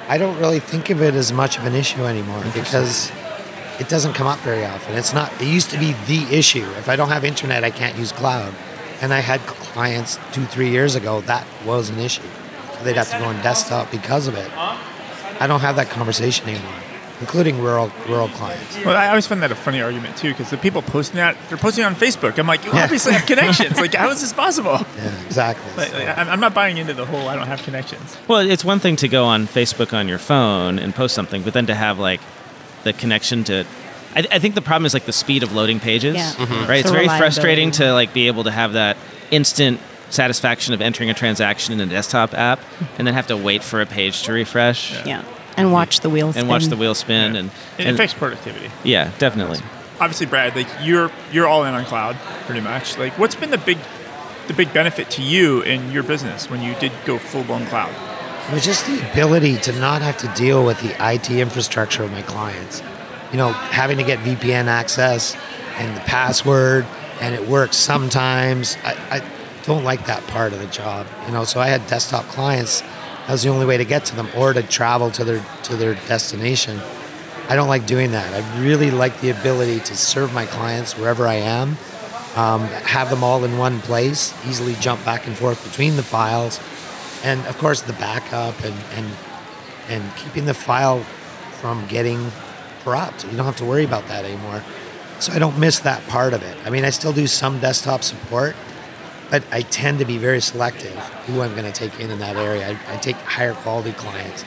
I 0.08 0.16
don't 0.16 0.38
really 0.38 0.60
think 0.60 0.90
of 0.90 1.02
it 1.02 1.14
as 1.14 1.32
much 1.32 1.58
of 1.58 1.66
an 1.66 1.74
issue 1.74 2.04
anymore 2.04 2.42
because 2.54 3.10
it 3.80 3.88
doesn't 3.88 4.14
come 4.14 4.26
up 4.26 4.38
very 4.40 4.64
often. 4.64 4.94
It's 4.96 5.12
not. 5.14 5.32
It 5.40 5.46
used 5.48 5.70
to 5.70 5.78
be 5.78 5.94
the 6.06 6.36
issue. 6.36 6.64
If 6.78 6.88
I 6.88 6.96
don't 6.96 7.08
have 7.10 7.24
internet, 7.24 7.64
I 7.64 7.70
can't 7.70 7.96
use 7.96 8.12
cloud. 8.12 8.52
And 9.00 9.14
I 9.14 9.20
had 9.20 9.40
clients 9.40 10.18
two, 10.32 10.44
three 10.44 10.70
years 10.70 10.94
ago 10.96 11.20
that 11.22 11.46
was 11.64 11.88
an 11.88 11.98
issue. 12.00 12.22
So 12.76 12.84
they'd 12.84 12.96
have 12.96 13.10
to 13.12 13.18
go 13.18 13.26
on 13.26 13.36
desktop 13.42 13.90
because 13.90 14.26
of 14.26 14.34
it. 14.34 14.50
I 15.40 15.46
don't 15.46 15.60
have 15.60 15.76
that 15.76 15.88
conversation 15.90 16.48
anymore, 16.48 16.74
including 17.20 17.60
rural 17.60 17.92
rural 18.08 18.26
clients. 18.28 18.76
Well, 18.84 18.96
I 18.96 19.08
always 19.08 19.26
find 19.28 19.40
that 19.44 19.52
a 19.52 19.54
funny 19.54 19.80
argument 19.80 20.16
too, 20.16 20.30
because 20.30 20.50
the 20.50 20.56
people 20.56 20.82
posting 20.82 21.16
that 21.18 21.36
they're 21.48 21.58
posting 21.58 21.84
it 21.84 21.86
on 21.86 21.94
Facebook. 21.94 22.36
I'm 22.40 22.48
like, 22.48 22.64
you 22.64 22.72
obviously 22.72 23.12
have 23.12 23.24
connections. 23.26 23.76
Like, 23.76 23.94
how 23.94 24.10
is 24.10 24.20
this 24.20 24.32
possible? 24.32 24.78
Yeah, 24.96 25.24
exactly. 25.26 25.70
Like, 25.76 25.92
So- 25.92 25.98
I'm 26.16 26.28
I'm 26.28 26.40
not 26.40 26.54
buying 26.54 26.76
into 26.78 26.94
the 26.94 27.06
whole 27.06 27.28
I 27.28 27.36
don't 27.36 27.46
have 27.46 27.62
connections. 27.62 28.16
Well, 28.26 28.40
it's 28.40 28.64
one 28.64 28.80
thing 28.80 28.96
to 28.96 29.06
go 29.08 29.24
on 29.26 29.46
Facebook 29.46 29.92
on 29.96 30.08
your 30.08 30.18
phone 30.18 30.80
and 30.80 30.92
post 30.92 31.14
something, 31.14 31.42
but 31.42 31.52
then 31.52 31.66
to 31.66 31.74
have 31.76 32.00
like 32.00 32.20
the 32.84 32.92
connection 32.92 33.44
to. 33.44 33.64
I, 34.16 34.26
I 34.32 34.38
think 34.38 34.54
the 34.54 34.62
problem 34.62 34.86
is 34.86 34.94
like 34.94 35.04
the 35.06 35.12
speed 35.12 35.42
of 35.42 35.52
loading 35.52 35.80
pages, 35.80 36.16
Yeah. 36.16 36.32
Mhm. 36.32 36.68
right? 36.68 36.80
It's 36.80 36.88
The 36.88 36.94
very 36.96 37.08
frustrating 37.08 37.70
to 37.72 37.92
like 37.92 38.12
be 38.14 38.26
able 38.26 38.44
to 38.44 38.50
have 38.50 38.72
that 38.72 38.96
instant 39.30 39.80
satisfaction 40.10 40.72
of 40.72 40.80
entering 40.80 41.10
a 41.10 41.14
transaction 41.14 41.74
in 41.74 41.80
a 41.80 41.86
desktop 41.86 42.32
app, 42.34 42.60
and 42.96 43.06
then 43.06 43.14
have 43.14 43.26
to 43.26 43.36
wait 43.36 43.62
for 43.62 43.80
a 43.82 43.86
page 43.86 44.22
to 44.22 44.32
refresh 44.32 44.94
Yeah. 45.04 45.22
And 45.56 45.72
watch 45.72 46.00
the 46.00 46.08
wheels 46.08 46.36
and 46.36 46.48
watch 46.48 46.66
the 46.66 46.76
wheel 46.76 46.94
spin, 46.94 47.34
and, 47.36 47.50
It 47.78 47.86
and 47.86 47.94
affects 47.96 48.14
productivity. 48.14 48.70
yeah, 48.84 49.10
definitely. 49.18 49.58
Obviously, 50.00 50.26
Brad, 50.26 50.54
like 50.54 50.68
you're 50.80 51.10
you're 51.32 51.46
all 51.48 51.64
in 51.64 51.74
on 51.74 51.84
cloud, 51.84 52.16
pretty 52.46 52.60
much. 52.60 52.96
Like, 52.96 53.18
what's 53.18 53.34
been 53.34 53.50
the 53.50 53.58
big 53.58 53.76
the 54.46 54.54
big 54.54 54.72
benefit 54.72 55.10
to 55.10 55.22
you 55.22 55.60
in 55.62 55.90
your 55.92 56.02
business 56.04 56.48
when 56.48 56.62
you 56.62 56.74
did 56.80 56.92
go 57.04 57.18
full 57.18 57.42
blown 57.42 57.66
cloud? 57.66 57.90
It 58.48 58.54
was 58.54 58.64
just 58.64 58.86
the 58.86 59.10
ability 59.10 59.58
to 59.58 59.78
not 59.78 60.00
have 60.00 60.16
to 60.18 60.28
deal 60.28 60.64
with 60.64 60.80
the 60.80 60.96
IT 61.12 61.30
infrastructure 61.30 62.02
of 62.02 62.10
my 62.10 62.22
clients. 62.22 62.82
You 63.30 63.36
know, 63.36 63.52
having 63.52 63.98
to 63.98 64.02
get 64.02 64.20
VPN 64.20 64.68
access 64.68 65.36
and 65.76 65.94
the 65.94 66.00
password, 66.00 66.86
and 67.20 67.34
it 67.34 67.46
works 67.46 67.76
sometimes. 67.76 68.78
I, 68.82 69.18
I 69.18 69.22
don't 69.64 69.84
like 69.84 70.06
that 70.06 70.26
part 70.28 70.54
of 70.54 70.60
the 70.60 70.66
job. 70.68 71.06
You 71.26 71.34
know, 71.34 71.44
so 71.44 71.60
I 71.60 71.66
had 71.66 71.86
desktop 71.88 72.24
clients. 72.28 72.80
That 72.80 73.32
was 73.32 73.42
the 73.42 73.50
only 73.50 73.66
way 73.66 73.76
to 73.76 73.84
get 73.84 74.06
to 74.06 74.16
them, 74.16 74.30
or 74.34 74.54
to 74.54 74.62
travel 74.62 75.10
to 75.10 75.24
their 75.24 75.44
to 75.64 75.76
their 75.76 75.96
destination. 76.08 76.80
I 77.50 77.54
don't 77.54 77.68
like 77.68 77.86
doing 77.86 78.12
that. 78.12 78.32
I 78.32 78.62
really 78.62 78.90
like 78.90 79.20
the 79.20 79.28
ability 79.28 79.80
to 79.80 79.94
serve 79.94 80.32
my 80.32 80.46
clients 80.46 80.96
wherever 80.96 81.26
I 81.26 81.34
am, 81.34 81.76
um, 82.34 82.62
have 82.62 83.10
them 83.10 83.22
all 83.22 83.44
in 83.44 83.58
one 83.58 83.80
place, 83.82 84.32
easily 84.46 84.74
jump 84.76 85.04
back 85.04 85.26
and 85.26 85.36
forth 85.36 85.62
between 85.64 85.96
the 85.96 86.02
files, 86.02 86.58
and 87.24 87.44
of 87.46 87.58
course 87.58 87.82
the 87.82 87.92
backup 87.94 88.58
and 88.64 88.74
and 88.94 89.10
and 89.88 90.16
keeping 90.16 90.44
the 90.44 90.54
file 90.54 91.00
from 91.60 91.86
getting 91.86 92.30
corrupt. 92.84 93.24
You 93.24 93.36
don't 93.36 93.46
have 93.46 93.56
to 93.56 93.64
worry 93.64 93.84
about 93.84 94.06
that 94.08 94.24
anymore. 94.24 94.62
So 95.20 95.32
I 95.32 95.38
don't 95.38 95.58
miss 95.58 95.80
that 95.80 96.06
part 96.06 96.32
of 96.32 96.42
it. 96.42 96.56
I 96.64 96.70
mean, 96.70 96.84
I 96.84 96.90
still 96.90 97.12
do 97.12 97.26
some 97.26 97.58
desktop 97.58 98.04
support, 98.04 98.54
but 99.30 99.42
I 99.50 99.62
tend 99.62 99.98
to 99.98 100.04
be 100.04 100.16
very 100.16 100.40
selective 100.40 100.96
who 101.26 101.40
I'm 101.40 101.52
going 101.56 101.64
to 101.64 101.72
take 101.72 101.98
in 101.98 102.10
in 102.10 102.20
that 102.20 102.36
area. 102.36 102.68
I, 102.68 102.94
I 102.94 102.96
take 102.98 103.16
higher 103.16 103.54
quality 103.54 103.92
clients. 103.92 104.44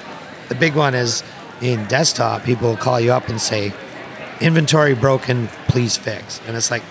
The 0.47 0.55
big 0.55 0.75
one 0.75 0.95
is 0.95 1.23
in 1.61 1.85
desktop, 1.87 2.43
people 2.43 2.75
call 2.77 2.99
you 2.99 3.11
up 3.11 3.27
and 3.27 3.39
say, 3.39 3.73
inventory 4.39 4.95
broken, 4.95 5.47
please 5.67 5.97
fix. 5.97 6.41
And 6.47 6.57
it's 6.57 6.71
like, 6.71 6.83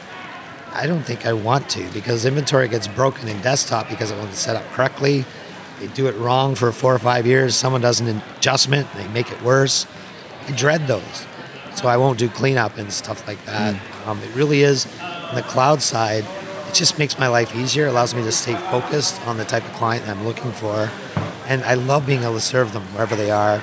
I 0.72 0.86
don't 0.86 1.02
think 1.02 1.26
I 1.26 1.32
want 1.32 1.68
to 1.70 1.90
because 1.92 2.24
inventory 2.24 2.68
gets 2.68 2.86
broken 2.86 3.28
in 3.28 3.40
desktop 3.40 3.88
because 3.88 4.10
it 4.10 4.16
wasn't 4.16 4.36
set 4.36 4.56
up 4.56 4.64
correctly. 4.72 5.24
They 5.80 5.86
do 5.88 6.06
it 6.06 6.14
wrong 6.16 6.54
for 6.54 6.70
four 6.72 6.94
or 6.94 6.98
five 6.98 7.26
years. 7.26 7.56
Someone 7.56 7.80
does 7.80 8.00
an 8.00 8.22
adjustment, 8.36 8.86
they 8.94 9.08
make 9.08 9.32
it 9.32 9.42
worse. 9.42 9.86
I 10.46 10.52
dread 10.52 10.86
those. 10.86 11.26
So 11.74 11.88
I 11.88 11.96
won't 11.96 12.18
do 12.18 12.28
cleanup 12.28 12.76
and 12.76 12.92
stuff 12.92 13.26
like 13.26 13.42
that. 13.46 13.80
Um, 14.04 14.18
it 14.22 14.34
really 14.34 14.62
is 14.62 14.86
on 15.00 15.34
the 15.34 15.42
cloud 15.42 15.80
side. 15.80 16.24
It 16.68 16.74
just 16.74 16.98
makes 16.98 17.18
my 17.18 17.28
life 17.28 17.56
easier. 17.56 17.86
It 17.86 17.90
allows 17.90 18.14
me 18.14 18.22
to 18.22 18.32
stay 18.32 18.54
focused 18.54 19.20
on 19.26 19.38
the 19.38 19.44
type 19.44 19.64
of 19.64 19.72
client 19.72 20.04
that 20.04 20.16
I'm 20.16 20.26
looking 20.26 20.52
for. 20.52 20.90
And 21.46 21.64
I 21.64 21.74
love 21.74 22.06
being 22.06 22.22
able 22.22 22.34
to 22.34 22.40
serve 22.40 22.72
them 22.72 22.82
wherever 22.92 23.16
they 23.16 23.30
are. 23.30 23.62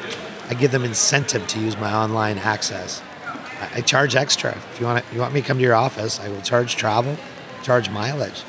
I 0.50 0.53
give 0.55 0.71
them 0.71 0.83
incentive 0.83 1.45
to 1.47 1.59
use 1.59 1.77
my 1.77 1.93
online 1.93 2.38
access. 2.39 3.01
I, 3.25 3.69
I 3.75 3.81
charge 3.81 4.15
extra. 4.15 4.57
If 4.74 4.79
you 4.79 4.88
want 4.88 5.05
you 5.13 5.19
want 5.19 5.33
me 5.33 5.41
to 5.41 5.47
come 5.47 5.57
to 5.57 5.63
your 5.63 5.75
office, 5.75 6.19
I 6.19 6.29
will 6.29 6.41
charge 6.41 6.75
travel, 6.75 7.17
charge 7.63 7.89
mileage. 7.89 8.43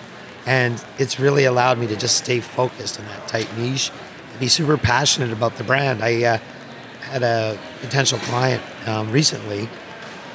And 0.48 0.82
it's 0.98 1.20
really 1.20 1.44
allowed 1.44 1.78
me 1.78 1.86
to 1.88 1.96
just 1.96 2.16
stay 2.16 2.40
focused 2.40 2.98
in 2.98 3.04
that 3.04 3.28
tight 3.28 3.54
niche 3.58 3.92
be 4.38 4.48
super 4.48 4.76
passionate 4.76 5.32
about 5.32 5.56
the 5.56 5.64
brand. 5.64 6.02
I 6.02 6.22
uh, 6.24 6.38
had 7.02 7.22
a 7.22 7.58
potential 7.80 8.18
client 8.18 8.62
um, 8.86 9.10
recently, 9.10 9.68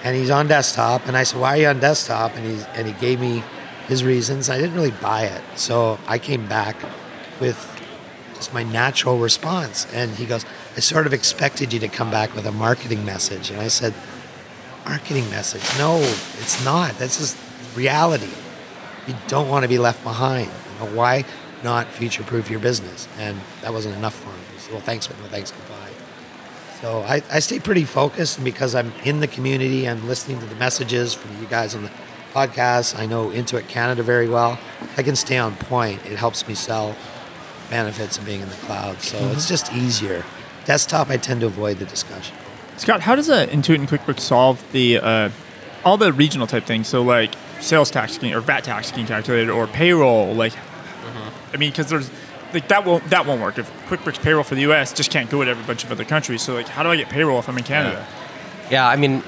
and 0.03 0.15
he's 0.15 0.29
on 0.29 0.48
desktop, 0.48 1.08
and 1.08 1.15
I 1.15 1.24
said, 1.24 1.39
"Why 1.39 1.58
are 1.58 1.62
you 1.62 1.67
on 1.67 1.79
desktop?" 1.79 2.36
And 2.36 2.46
he 2.46 2.65
and 2.75 2.88
he 2.88 2.93
gave 2.93 3.20
me 3.20 3.43
his 3.88 4.03
reasons. 4.03 4.50
I 4.50 4.58
didn't 4.58 4.75
really 4.75 4.91
buy 4.91 5.24
it, 5.24 5.41
so 5.55 6.00
I 6.08 6.17
came 6.17 6.48
back 6.48 6.75
with 7.39 7.70
just 8.36 8.53
my 8.53 8.63
natural 8.63 9.17
response, 9.17 9.88
and 9.93 10.12
he 10.12 10.25
goes, 10.25 10.46
"I 10.75 10.79
sort 10.79 11.08
of 11.08 11.13
expected 11.13 11.74
you 11.74 11.79
to 11.79 11.88
come 11.88 12.12
back 12.12 12.36
with 12.36 12.46
a 12.46 12.51
marketing 12.51 13.05
message," 13.05 13.50
and 13.50 13.60
I 13.62 13.67
said, 13.67 13.93
"Marketing 14.86 15.29
message? 15.29 15.63
No, 15.77 16.00
it's 16.39 16.63
not. 16.65 16.98
That's 16.98 17.17
just 17.17 17.38
reality. 17.75 18.29
You 19.08 19.16
don't 19.28 19.50
want 19.50 19.64
to 19.64 19.70
be 19.70 19.78
left 19.78 20.04
behind. 20.04 20.48
You 20.48 20.86
know, 20.86 20.96
why 20.96 21.26
not 21.64 21.88
future-proof 21.88 22.50
your 22.50 22.60
business?" 22.60 23.08
And 23.18 23.40
that 23.62 23.74
wasn't 23.74 23.96
enough 23.96 24.16
for 24.16 24.30
him. 24.30 24.40
He 24.54 24.60
said, 24.60 24.74
"Well, 24.74 24.82
thanks, 24.82 25.08
but 25.08 25.20
no 25.20 25.26
thanks, 25.28 25.52
goodbye." 25.52 25.90
So 26.82 27.00
I, 27.02 27.22
I 27.32 27.40
stay 27.40 27.60
pretty 27.60 27.86
focused 27.86 28.38
and 28.38 28.44
because 28.44 28.76
I'm 28.76 28.92
in 29.06 29.22
the 29.22 29.28
community. 29.28 29.88
I'm 29.88 30.06
listening 30.06 30.40
to 30.42 30.46
the 30.46 30.56
messages 30.56 31.14
from 31.14 31.32
you 31.42 31.48
guys 31.48 31.76
on 31.76 31.84
the 31.84 31.92
podcast. 32.34 33.00
I 33.00 33.06
know 33.06 33.30
Intuit 33.30 33.70
Canada 33.70 34.04
very 34.04 34.28
well. 34.28 34.60
I 34.98 35.04
can 35.04 35.16
stay 35.16 35.38
on 35.38 35.56
point. 35.56 36.06
It 36.06 36.18
helps 36.18 36.46
me 36.46 36.56
sell 36.56 36.96
benefits 37.70 38.18
of 38.18 38.26
being 38.26 38.42
in 38.42 38.50
the 38.50 38.56
cloud. 38.56 39.02
So 39.02 39.18
it's 39.30 39.48
just 39.48 39.72
easier. 39.72 40.26
Desktop, 40.66 41.10
I 41.10 41.18
tend 41.18 41.42
to 41.42 41.48
avoid 41.48 41.78
the 41.80 41.86
discussion. 41.86 42.36
Scott, 42.78 43.02
how 43.02 43.16
does 43.16 43.30
uh, 43.30 43.46
Intuit 43.48 43.76
and 43.76 43.88
QuickBooks 43.88 44.20
solve 44.20 44.64
the 44.72 45.00
uh, 45.00 45.30
all 45.86 45.98
the 45.98 46.12
regional 46.12 46.48
type 46.48 46.66
things? 46.66 46.88
So 46.88 47.02
like 47.02 47.34
sales 47.63 47.89
tax 47.89 48.22
or 48.24 48.41
VAT 48.41 48.63
tax 48.63 48.91
getting 48.91 49.08
calculated 49.08 49.50
or 49.50 49.67
payroll. 49.67 50.34
Like, 50.34 50.53
I 51.53 51.58
mean, 51.58 51.72
because 51.72 51.89
there's 51.89 52.10
like 52.53 52.67
that 52.67 52.86
won't 52.86 53.10
that 53.10 53.25
won't 53.25 53.41
work 53.41 53.58
if 53.58 53.72
QuickBooks 53.88 54.22
payroll 54.22 54.43
for 54.43 54.55
the 54.55 54.62
U.S. 54.62 54.93
just 54.93 55.12
can't 55.12 55.29
go 55.29 55.43
to 55.43 55.50
every 55.50 55.63
bunch 55.65 55.84
of 55.84 55.91
other 55.91 56.05
countries. 56.05 56.41
So 56.41 56.53
like, 56.53 56.67
how 56.67 56.84
do 56.84 56.89
I 56.89 56.96
get 56.96 57.10
payroll 57.10 57.39
if 57.39 57.50
I'm 57.50 57.58
in 57.58 57.63
Canada? 57.63 58.05
Yeah, 58.70 58.88
I 58.88 58.96
mean, 58.96 59.22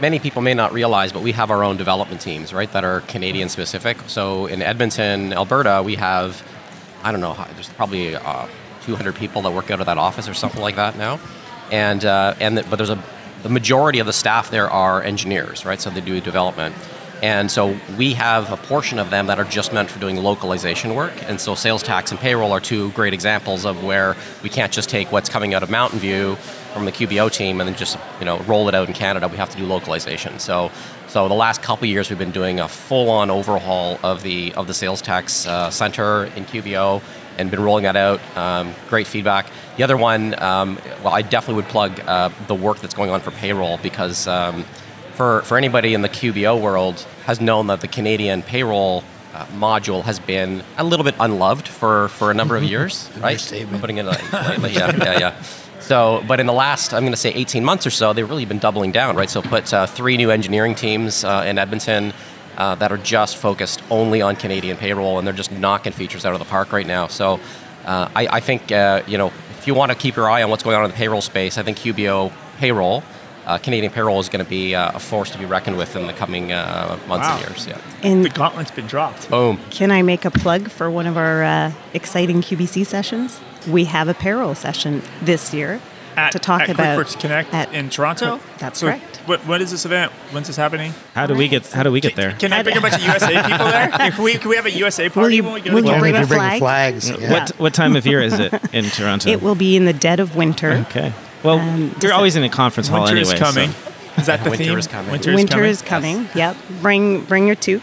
many 0.00 0.18
people 0.18 0.42
may 0.42 0.54
not 0.54 0.72
realize, 0.72 1.12
but 1.12 1.22
we 1.22 1.32
have 1.32 1.50
our 1.50 1.64
own 1.64 1.76
development 1.76 2.20
teams, 2.20 2.52
right, 2.52 2.70
that 2.72 2.84
are 2.84 3.00
Canadian 3.02 3.48
specific. 3.48 3.96
So 4.06 4.46
in 4.46 4.60
Edmonton, 4.60 5.32
Alberta, 5.32 5.82
we 5.84 5.94
have, 5.96 6.46
I 7.02 7.10
don't 7.10 7.22
know, 7.22 7.34
there's 7.54 7.70
probably 7.70 8.14
uh, 8.14 8.46
200 8.84 9.14
people 9.14 9.42
that 9.42 9.52
work 9.52 9.70
out 9.70 9.80
of 9.80 9.86
that 9.86 9.96
office 9.96 10.28
or 10.28 10.34
something 10.34 10.60
like 10.60 10.76
that 10.76 10.98
now. 10.98 11.18
And, 11.70 12.04
uh, 12.04 12.34
and 12.38 12.58
the, 12.58 12.64
but 12.64 12.76
there's 12.76 12.90
a, 12.90 13.02
the 13.42 13.48
majority 13.48 13.98
of 13.98 14.06
the 14.06 14.12
staff 14.12 14.50
there 14.50 14.70
are 14.70 15.02
engineers, 15.02 15.64
right, 15.64 15.80
so 15.80 15.88
they 15.88 16.02
do 16.02 16.20
development. 16.20 16.76
And 17.22 17.48
so 17.52 17.78
we 17.96 18.14
have 18.14 18.50
a 18.50 18.56
portion 18.56 18.98
of 18.98 19.10
them 19.10 19.28
that 19.28 19.38
are 19.38 19.44
just 19.44 19.72
meant 19.72 19.88
for 19.88 20.00
doing 20.00 20.16
localization 20.16 20.96
work. 20.96 21.12
And 21.28 21.40
so 21.40 21.54
sales 21.54 21.80
tax 21.80 22.10
and 22.10 22.18
payroll 22.18 22.50
are 22.50 22.58
two 22.58 22.90
great 22.90 23.14
examples 23.14 23.64
of 23.64 23.84
where 23.84 24.16
we 24.42 24.48
can't 24.48 24.72
just 24.72 24.90
take 24.90 25.12
what's 25.12 25.28
coming 25.28 25.54
out 25.54 25.62
of 25.62 25.70
Mountain 25.70 26.00
View 26.00 26.34
from 26.74 26.84
the 26.84 26.90
QBO 26.90 27.30
team 27.30 27.60
and 27.60 27.68
then 27.68 27.76
just 27.76 27.96
you 28.18 28.24
know 28.24 28.38
roll 28.40 28.68
it 28.68 28.74
out 28.74 28.88
in 28.88 28.94
Canada. 28.94 29.28
We 29.28 29.36
have 29.36 29.50
to 29.50 29.56
do 29.56 29.64
localization. 29.66 30.40
So 30.40 30.72
so 31.06 31.28
the 31.28 31.34
last 31.34 31.62
couple 31.62 31.86
years 31.86 32.10
we've 32.10 32.18
been 32.18 32.32
doing 32.32 32.58
a 32.58 32.66
full-on 32.66 33.30
overhaul 33.30 34.00
of 34.02 34.22
the 34.24 34.52
of 34.54 34.66
the 34.66 34.74
sales 34.74 35.00
tax 35.00 35.46
uh, 35.46 35.70
center 35.70 36.24
in 36.24 36.44
QBO 36.44 37.00
and 37.38 37.52
been 37.52 37.62
rolling 37.62 37.84
that 37.84 37.96
out. 37.96 38.20
Um, 38.36 38.74
great 38.88 39.06
feedback. 39.06 39.46
The 39.76 39.84
other 39.84 39.96
one, 39.96 40.38
um, 40.42 40.78
well, 41.04 41.14
I 41.14 41.22
definitely 41.22 41.62
would 41.62 41.70
plug 41.70 42.00
uh, 42.00 42.30
the 42.48 42.54
work 42.54 42.80
that's 42.80 42.94
going 42.94 43.10
on 43.10 43.20
for 43.20 43.30
payroll 43.30 43.78
because. 43.78 44.26
Um, 44.26 44.64
for, 45.14 45.42
for 45.42 45.56
anybody 45.56 45.94
in 45.94 46.02
the 46.02 46.08
QBO 46.08 46.60
world 46.60 47.00
has 47.24 47.40
known 47.40 47.66
that 47.68 47.80
the 47.80 47.88
Canadian 47.88 48.42
payroll 48.42 49.04
uh, 49.34 49.46
module 49.46 50.02
has 50.02 50.18
been 50.18 50.62
a 50.76 50.84
little 50.84 51.04
bit 51.04 51.14
unloved 51.20 51.68
for, 51.68 52.08
for 52.08 52.30
a 52.30 52.34
number 52.34 52.56
of 52.56 52.62
years, 52.72 53.08
right? 53.18 53.52
I'm 53.52 53.80
putting 53.80 53.98
it 53.98 54.04
like, 54.04 54.20
yeah, 54.32 54.96
yeah, 54.96 55.18
yeah. 55.18 55.42
So, 55.80 56.22
but 56.28 56.38
in 56.38 56.46
the 56.46 56.52
last, 56.52 56.94
I'm 56.94 57.02
going 57.02 57.12
to 57.12 57.18
say 57.18 57.30
18 57.30 57.64
months 57.64 57.86
or 57.86 57.90
so, 57.90 58.12
they've 58.12 58.28
really 58.28 58.44
been 58.44 58.58
doubling 58.58 58.92
down, 58.92 59.16
right? 59.16 59.28
So, 59.28 59.42
put 59.42 59.72
uh, 59.74 59.86
three 59.86 60.16
new 60.16 60.30
engineering 60.30 60.74
teams 60.74 61.24
uh, 61.24 61.44
in 61.46 61.58
Edmonton 61.58 62.12
uh, 62.56 62.76
that 62.76 62.92
are 62.92 62.98
just 62.98 63.36
focused 63.36 63.82
only 63.90 64.22
on 64.22 64.36
Canadian 64.36 64.76
payroll, 64.76 65.18
and 65.18 65.26
they're 65.26 65.34
just 65.34 65.50
knocking 65.50 65.92
features 65.92 66.24
out 66.24 66.34
of 66.34 66.38
the 66.38 66.44
park 66.44 66.72
right 66.72 66.86
now. 66.86 67.08
So, 67.08 67.40
uh, 67.84 68.08
I, 68.14 68.28
I 68.28 68.40
think 68.40 68.70
uh, 68.70 69.02
you 69.06 69.18
know 69.18 69.32
if 69.58 69.66
you 69.66 69.74
want 69.74 69.90
to 69.90 69.98
keep 69.98 70.16
your 70.16 70.30
eye 70.30 70.42
on 70.42 70.50
what's 70.50 70.62
going 70.62 70.76
on 70.76 70.84
in 70.84 70.90
the 70.90 70.96
payroll 70.96 71.20
space, 71.20 71.58
I 71.58 71.62
think 71.62 71.78
QBO 71.78 72.32
payroll 72.58 73.02
uh, 73.46 73.58
Canadian 73.58 73.92
payroll 73.92 74.20
is 74.20 74.28
going 74.28 74.44
to 74.44 74.48
be 74.48 74.74
uh, 74.74 74.92
a 74.94 74.98
force 75.00 75.30
to 75.30 75.38
be 75.38 75.44
reckoned 75.44 75.76
with 75.76 75.96
in 75.96 76.06
the 76.06 76.12
coming 76.12 76.52
uh, 76.52 76.98
months 77.08 77.26
Wow. 77.26 77.36
and 77.38 77.48
years. 77.48 77.66
Yeah. 77.66 77.80
And 78.02 78.24
The 78.24 78.30
gauntlet's 78.30 78.70
been 78.70 78.86
dropped. 78.86 79.28
Boom. 79.30 79.58
Can 79.70 79.90
I 79.90 80.02
make 80.02 80.24
a 80.24 80.30
plug 80.30 80.68
for 80.70 80.90
one 80.90 81.06
of 81.06 81.16
our 81.16 81.42
uh, 81.42 81.72
exciting 81.94 82.42
QBC 82.42 82.86
sessions? 82.86 83.40
We 83.68 83.84
have 83.86 84.08
a 84.08 84.14
payroll 84.14 84.54
session 84.54 85.02
this 85.22 85.54
year 85.54 85.80
At, 86.16 86.32
to 86.32 86.38
talk 86.38 86.62
at 86.62 86.70
about 86.70 86.98
QuickBooks 86.98 87.20
Connect 87.20 87.52
at- 87.54 87.72
in 87.72 87.90
Toronto. 87.90 88.40
That's 88.58 88.78
so 88.80 88.86
correct. 88.88 89.08
What 89.26 89.46
what 89.46 89.60
is 89.62 89.70
this 89.70 89.84
event? 89.84 90.10
When's 90.32 90.48
this 90.48 90.56
happening? 90.56 90.92
How 91.14 91.26
do 91.28 91.34
we 91.34 91.46
get 91.46 91.64
How 91.70 91.84
do 91.84 91.92
we 91.92 92.00
get 92.00 92.16
there? 92.16 92.32
Can 92.32 92.52
I 92.52 92.64
bring 92.64 92.76
a 92.76 92.80
bunch 92.80 92.94
of 92.94 93.02
USA 93.04 93.40
people 93.42 93.66
there? 93.66 93.88
Can 94.10 94.22
we, 94.24 94.34
can 94.34 94.48
we 94.50 94.56
have 94.56 94.66
a 94.66 94.72
USA 94.72 95.08
party 95.08 95.36
you- 95.36 95.44
when 95.44 95.52
we 95.54 95.60
go 95.60 95.72
will 95.72 95.84
you 95.84 96.00
bring 96.00 96.14
you 96.16 96.22
a 96.22 96.26
bring 96.26 96.38
flag? 96.40 96.58
flags. 96.58 97.08
Yeah. 97.08 97.30
What 97.30 97.50
What 97.60 97.72
time 97.74 97.94
of 97.94 98.04
year 98.04 98.20
is 98.20 98.36
it 98.40 98.52
in 98.74 98.84
Toronto? 98.90 99.30
It 99.30 99.42
will 99.42 99.54
be 99.54 99.76
in 99.76 99.84
the 99.84 99.92
dead 99.92 100.18
of 100.18 100.34
winter. 100.34 100.72
Okay. 100.88 101.12
Well, 101.42 101.58
Um, 101.58 101.80
you're 101.80 102.00
just- 102.00 102.14
always 102.14 102.36
in 102.36 102.44
a 102.44 102.48
conference 102.48 102.88
hall 102.88 103.00
Winter 103.02 103.16
anyway. 103.18 103.34
is 103.34 103.40
coming. 103.40 103.70
so- 103.72 104.20
Is 104.20 104.26
that 104.26 104.44
the 104.44 104.50
Winter 104.50 104.64
theme? 104.64 104.78
is 104.78 104.86
coming. 104.86 105.10
Winter, 105.12 105.34
Winter 105.34 105.64
is 105.64 105.76
is 105.78 105.82
coming. 105.88 106.28
Yep. 106.34 106.56
Bring 106.82 107.20
bring 107.22 107.46
your 107.46 107.56
toque, 107.56 107.80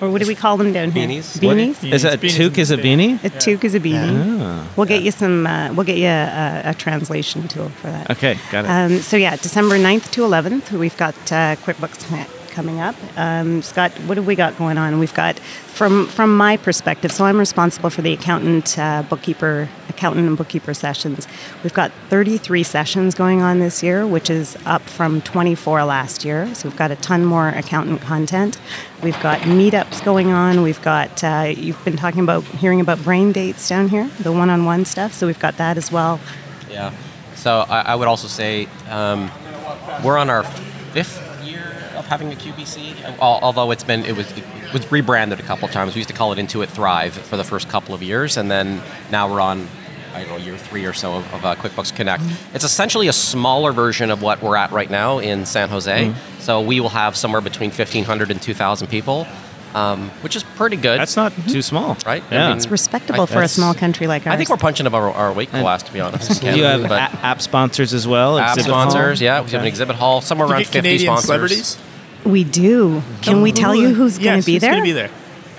or 0.00 0.10
what 0.10 0.20
do 0.20 0.28
we 0.28 0.34
call 0.34 0.56
them 0.58 0.72
down 0.74 0.90
here? 0.90 1.08
Beanies? 1.08 1.42
What- 1.42 1.56
Beanies. 1.56 1.76
Yeah. 1.82 1.94
Is 1.94 2.02
that 2.02 2.20
Beanies 2.20 2.36
toque 2.36 2.58
is 2.58 2.70
a 2.70 2.74
and 2.74 2.82
beanie? 2.82 3.24
A 3.24 3.30
toque 3.30 3.64
is 3.64 3.74
a 3.74 3.80
beanie. 3.80 4.40
Ah. 4.42 4.64
We'll 4.76 4.86
get 4.86 5.02
you 5.02 5.10
some. 5.10 5.46
Uh, 5.46 5.72
we'll 5.72 5.86
get 5.86 5.96
you 5.96 6.06
a, 6.08 6.62
a 6.66 6.74
translation 6.74 7.48
tool 7.48 7.70
for 7.80 7.88
that. 7.88 8.10
Okay, 8.10 8.38
got 8.52 8.64
it. 8.66 8.68
Um, 8.68 9.00
so 9.00 9.16
yeah, 9.16 9.36
December 9.36 9.78
9th 9.78 10.10
to 10.12 10.20
11th, 10.22 10.70
we've 10.72 10.96
got 10.98 11.14
uh, 11.32 11.56
QuickBooks 11.64 12.06
Connect 12.06 12.30
coming 12.50 12.80
up. 12.80 12.94
Um, 13.16 13.62
Scott, 13.62 13.92
what 14.06 14.16
have 14.16 14.26
we 14.26 14.34
got 14.34 14.56
going 14.58 14.78
on? 14.78 14.98
We've 14.98 15.14
got 15.14 15.38
from 15.38 16.06
from 16.08 16.36
my 16.36 16.56
perspective. 16.56 17.12
So 17.12 17.24
I'm 17.24 17.38
responsible 17.38 17.90
for 17.90 18.02
the 18.02 18.12
accountant, 18.12 18.78
uh, 18.78 19.02
bookkeeper, 19.08 19.68
accountant 19.88 20.26
and 20.26 20.36
bookkeeper 20.36 20.74
sessions. 20.74 21.26
We've 21.62 21.72
got 21.72 21.90
33 22.08 22.62
sessions 22.62 23.14
going 23.14 23.40
on 23.40 23.60
this 23.60 23.82
year, 23.82 24.06
which 24.06 24.28
is 24.28 24.56
up 24.66 24.82
from 24.82 25.20
24 25.22 25.84
last 25.84 26.24
year. 26.24 26.54
So 26.54 26.68
we've 26.68 26.78
got 26.78 26.90
a 26.90 26.96
ton 26.96 27.24
more 27.24 27.48
accountant 27.48 28.02
content. 28.02 28.58
We've 29.02 29.20
got 29.22 29.40
meetups 29.40 30.04
going 30.04 30.32
on. 30.32 30.62
We've 30.62 30.82
got 30.82 31.24
uh, 31.24 31.52
you've 31.56 31.82
been 31.84 31.96
talking 31.96 32.20
about 32.20 32.44
hearing 32.44 32.80
about 32.80 33.02
brain 33.02 33.32
dates 33.32 33.68
down 33.68 33.88
here, 33.88 34.10
the 34.20 34.32
one-on-one 34.32 34.84
stuff. 34.84 35.14
So 35.14 35.26
we've 35.26 35.38
got 35.38 35.56
that 35.56 35.76
as 35.76 35.90
well. 35.90 36.20
Yeah. 36.68 36.92
So 37.36 37.64
I, 37.68 37.80
I 37.80 37.94
would 37.94 38.06
also 38.06 38.28
say 38.28 38.68
um, 38.90 39.30
we're 40.04 40.18
on 40.18 40.28
our 40.28 40.44
fifth 40.92 41.29
having 42.10 42.32
a 42.32 42.36
QBC. 42.36 43.18
Although 43.20 43.70
it's 43.70 43.84
been 43.84 44.04
it 44.04 44.16
was 44.16 44.30
it 44.36 44.72
was 44.74 44.90
rebranded 44.92 45.40
a 45.40 45.42
couple 45.44 45.64
of 45.66 45.72
times. 45.72 45.94
We 45.94 46.00
used 46.00 46.10
to 46.10 46.14
call 46.14 46.32
it 46.32 46.38
Intuit 46.38 46.68
Thrive 46.68 47.14
for 47.14 47.36
the 47.38 47.44
first 47.44 47.68
couple 47.70 47.94
of 47.94 48.02
years, 48.02 48.36
and 48.36 48.50
then 48.50 48.82
now 49.10 49.32
we're 49.32 49.40
on. 49.40 49.66
I 50.12 50.24
don't 50.24 50.30
know, 50.40 50.44
year 50.44 50.58
three 50.58 50.84
or 50.86 50.92
so 50.92 51.14
of, 51.18 51.32
of 51.34 51.44
uh, 51.44 51.54
QuickBooks 51.54 51.94
Connect. 51.94 52.24
It's 52.52 52.64
essentially 52.64 53.06
a 53.06 53.12
smaller 53.12 53.70
version 53.70 54.10
of 54.10 54.22
what 54.22 54.42
we're 54.42 54.56
at 54.56 54.72
right 54.72 54.90
now 54.90 55.20
in 55.20 55.46
San 55.46 55.68
Jose. 55.68 56.12
So 56.40 56.60
we 56.62 56.80
will 56.80 56.88
have 56.88 57.14
somewhere 57.14 57.40
between 57.40 57.70
1,500 57.70 58.32
and 58.32 58.42
2,000 58.42 58.88
people, 58.88 59.24
um, 59.72 60.10
which 60.22 60.34
is 60.34 60.42
pretty 60.42 60.74
good. 60.74 60.98
That's 60.98 61.14
not 61.14 61.32
too 61.46 61.62
small, 61.62 61.96
Right? 62.04 62.24
I 62.28 62.48
mean, 62.48 62.56
It's 62.56 62.66
respectable 62.66 63.20
I- 63.22 63.26
for 63.26 63.40
a 63.40 63.46
small 63.46 63.72
country 63.72 64.08
like 64.08 64.26
ours. 64.26 64.34
I 64.34 64.36
think 64.36 64.50
we're 64.50 64.56
punching 64.56 64.84
above 64.84 65.00
our, 65.04 65.12
our 65.12 65.32
weight 65.32 65.50
class, 65.50 65.84
to 65.84 65.92
be 65.92 66.00
honest. 66.00 66.42
in 66.42 66.56
you 66.58 66.64
have 66.64 66.90
a- 66.90 66.92
app 67.24 67.40
sponsors 67.40 67.94
as 67.94 68.08
well. 68.08 68.36
app 68.36 68.56
exhibit 68.56 68.74
hall? 68.74 68.90
sponsors. 68.90 69.20
Yeah, 69.20 69.42
we 69.42 69.50
have 69.52 69.60
an 69.60 69.68
exhibit 69.68 69.94
hall, 69.94 70.20
somewhere 70.22 70.48
around 70.48 70.62
get 70.62 70.72
50 70.72 70.78
Canadian 70.80 71.06
sponsors. 71.06 71.24
celebrities. 71.26 71.78
We 72.24 72.44
do. 72.44 73.02
Can 73.22 73.42
we 73.42 73.52
tell 73.52 73.74
you 73.74 73.94
who's 73.94 74.18
going 74.18 74.36
Yes, 74.36 74.44
to 74.44 74.46
be 74.46 74.52
who's 74.54 74.60
there? 74.62 74.72
gonna 74.72 74.82
be 74.82 74.92
there? 74.92 75.10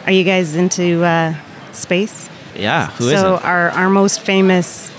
Are 0.06 0.12
you 0.12 0.24
guys 0.24 0.56
into 0.56 1.04
uh, 1.04 1.34
space? 1.72 2.30
Yeah, 2.56 2.88
who 2.92 3.10
so 3.10 3.34
not 3.34 3.46
our 3.46 3.70
our 3.72 3.90
most 3.90 4.22
famous, 4.22 4.92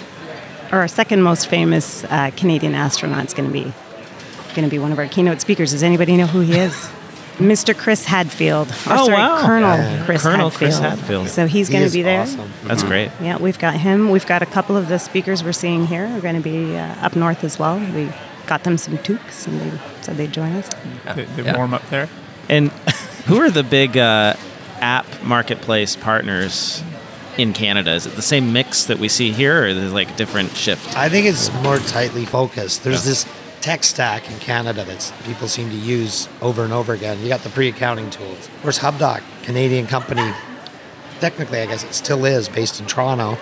or 0.73 0.79
our 0.81 0.89
second 0.89 1.23
most 1.23 1.49
famous 1.49 2.05
uh, 2.05 2.31
Canadian 2.37 2.75
astronaut's 2.75 3.35
going 3.35 3.49
to 3.49 3.53
be 3.53 3.73
going 4.55 4.65
to 4.65 4.71
be 4.71 4.79
one 4.79 4.93
of 4.93 4.99
our 4.99 5.07
keynote 5.07 5.41
speakers. 5.41 5.71
Does 5.73 5.83
anybody 5.83 6.17
know 6.17 6.27
who 6.27 6.41
he 6.41 6.55
is? 6.59 6.73
Mr. 7.39 7.77
Chris 7.77 8.05
Hadfield. 8.05 8.69
Or 8.69 8.73
Oh, 8.91 9.07
sorry, 9.07 9.13
wow. 9.15 9.41
Colonel 9.47 9.77
Yeah. 9.79 10.05
Chris 10.05 10.23
Colonel 10.23 10.51
Hadfield. 10.51 10.59
Chris 10.59 10.79
Hadfield. 10.79 11.29
So 11.31 11.47
he's 11.47 11.69
He 11.69 11.73
going 11.73 11.87
to 11.87 11.93
be 11.93 12.03
there. 12.03 12.21
awesome. 12.23 12.51
That's 12.65 12.83
great. 12.83 13.11
Yeah, 13.23 13.39
we've 13.39 13.59
got 13.59 13.75
him. 13.75 14.11
We've 14.11 14.27
got 14.27 14.43
a 14.43 14.47
couple 14.47 14.77
of 14.77 14.89
the 14.89 14.99
speakers 14.99 15.43
we're 15.43 15.53
seeing 15.53 15.87
here 15.87 16.05
are 16.07 16.21
going 16.21 16.35
to 16.37 16.43
be 16.43 16.77
uh, 16.77 16.95
up 17.07 17.17
north 17.17 17.43
as 17.45 17.59
well. 17.59 17.79
We 17.79 18.11
got 18.47 18.65
them 18.65 18.77
some 18.79 18.99
toques 18.99 19.47
and 19.47 19.61
they 19.61 19.79
said 20.03 20.17
they'd 20.17 20.33
join 20.33 20.53
us. 20.53 20.69
They, 21.15 21.25
they 21.25 21.43
Yeah. 21.45 21.57
warm 21.57 21.75
up 21.75 21.89
there. 21.91 22.09
And 22.49 22.71
who 23.27 23.41
are 23.41 23.51
the 23.51 23.63
big 23.63 23.97
uh, 23.97 24.35
app 24.81 25.07
marketplace 25.23 25.97
partners 25.97 26.83
in 27.39 27.53
Canada? 27.53 27.93
Is 27.93 28.07
it 28.07 28.15
the 28.17 28.23
same 28.23 28.53
mix 28.53 28.85
that 28.85 28.99
we 28.99 29.09
see 29.09 29.33
here, 29.33 29.63
or 29.63 29.67
is 29.69 29.77
it 29.79 29.95
like 29.95 30.11
a 30.11 30.17
different 30.17 30.51
shift? 30.57 30.97
I 30.97 31.09
think 31.09 31.27
it's 31.27 31.53
more 31.63 31.79
tightly 31.79 32.25
focused. 32.27 32.85
There's 32.85 33.05
this 33.05 33.27
tech 33.61 33.85
stack 33.85 34.29
in 34.31 34.39
Canada 34.41 34.85
that 34.85 35.13
people 35.25 35.47
seem 35.49 35.71
to 35.71 35.77
use 35.77 36.29
over 36.43 36.65
and 36.65 36.73
over 36.73 36.93
again. 36.93 37.21
You 37.23 37.29
got 37.29 37.41
the 37.43 37.49
pre-accounting 37.51 38.11
tools. 38.11 38.49
Of 38.49 38.63
course, 38.63 38.79
HubDoc, 38.81 39.23
Canadian 39.45 39.87
company, 39.87 40.33
technically, 41.21 41.61
I 41.61 41.67
guess 41.67 41.85
it 41.85 41.95
still 41.95 42.25
is 42.25 42.49
based 42.49 42.81
in 42.81 42.87
Toronto. 42.87 43.39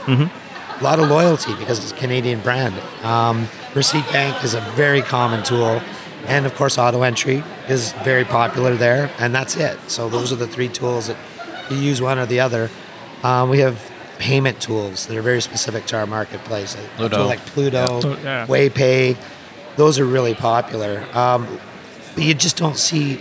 A 0.81 0.85
lot 0.85 0.99
of 0.99 1.09
loyalty 1.09 1.55
because 1.57 1.79
it's 1.79 1.93
a 1.93 1.97
Canadian 1.97 2.41
brand. 2.41 2.75
Um, 3.05 3.49
Receipt 3.75 4.07
Bank 4.13 4.43
is 4.43 4.55
a 4.55 4.61
very 4.73 5.03
common 5.03 5.43
tool. 5.43 5.81
And 6.27 6.47
of 6.47 6.55
course, 6.55 6.77
AutoEntry 6.77 7.45
is 7.69 7.93
very 8.05 8.25
popular 8.25 8.77
there, 8.77 9.11
and 9.19 9.35
that's 9.35 9.57
it. 9.57 9.79
So 9.91 10.09
those 10.09 10.33
are 10.33 10.37
the 10.37 10.47
three 10.47 10.69
tools 10.69 11.07
that 11.07 11.17
you 11.71 11.77
use 11.79 12.01
one 12.01 12.19
or 12.19 12.27
the 12.27 12.41
other. 12.41 12.71
Um, 13.23 13.49
we 13.51 13.61
have 13.61 13.91
payment 14.19 14.61
tools 14.61 15.07
that 15.07 15.17
are 15.17 15.23
very 15.23 15.41
specific 15.41 15.87
to 15.87 15.99
our 15.99 16.07
marketplace. 16.07 16.75
A 16.75 16.79
Plooto. 16.99 17.11
tool 17.11 17.27
like 17.27 17.41
Plooto, 17.41 18.23
yeah. 18.23 18.47
WayPay, 18.47 19.17
those 19.77 19.99
are 19.99 20.05
really 20.05 20.35
popular. 20.35 21.07
Um, 21.15 21.59
but 22.15 22.25
you 22.25 22.35
just 22.35 22.57
don't 22.57 22.77
see 22.77 23.21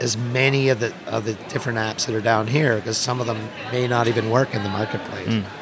as 0.00 0.16
many 0.16 0.70
of 0.70 0.80
the 0.80 0.92
of 1.06 1.24
the 1.24 1.34
different 1.50 1.78
apps 1.78 2.06
that 2.06 2.14
are 2.14 2.20
down 2.20 2.46
here 2.46 2.76
because 2.76 2.96
some 2.96 3.20
of 3.20 3.26
them 3.26 3.48
may 3.70 3.86
not 3.86 4.08
even 4.08 4.30
work 4.30 4.54
in 4.54 4.62
the 4.62 4.68
marketplace. 4.68 5.28
Hmm. 5.28 5.59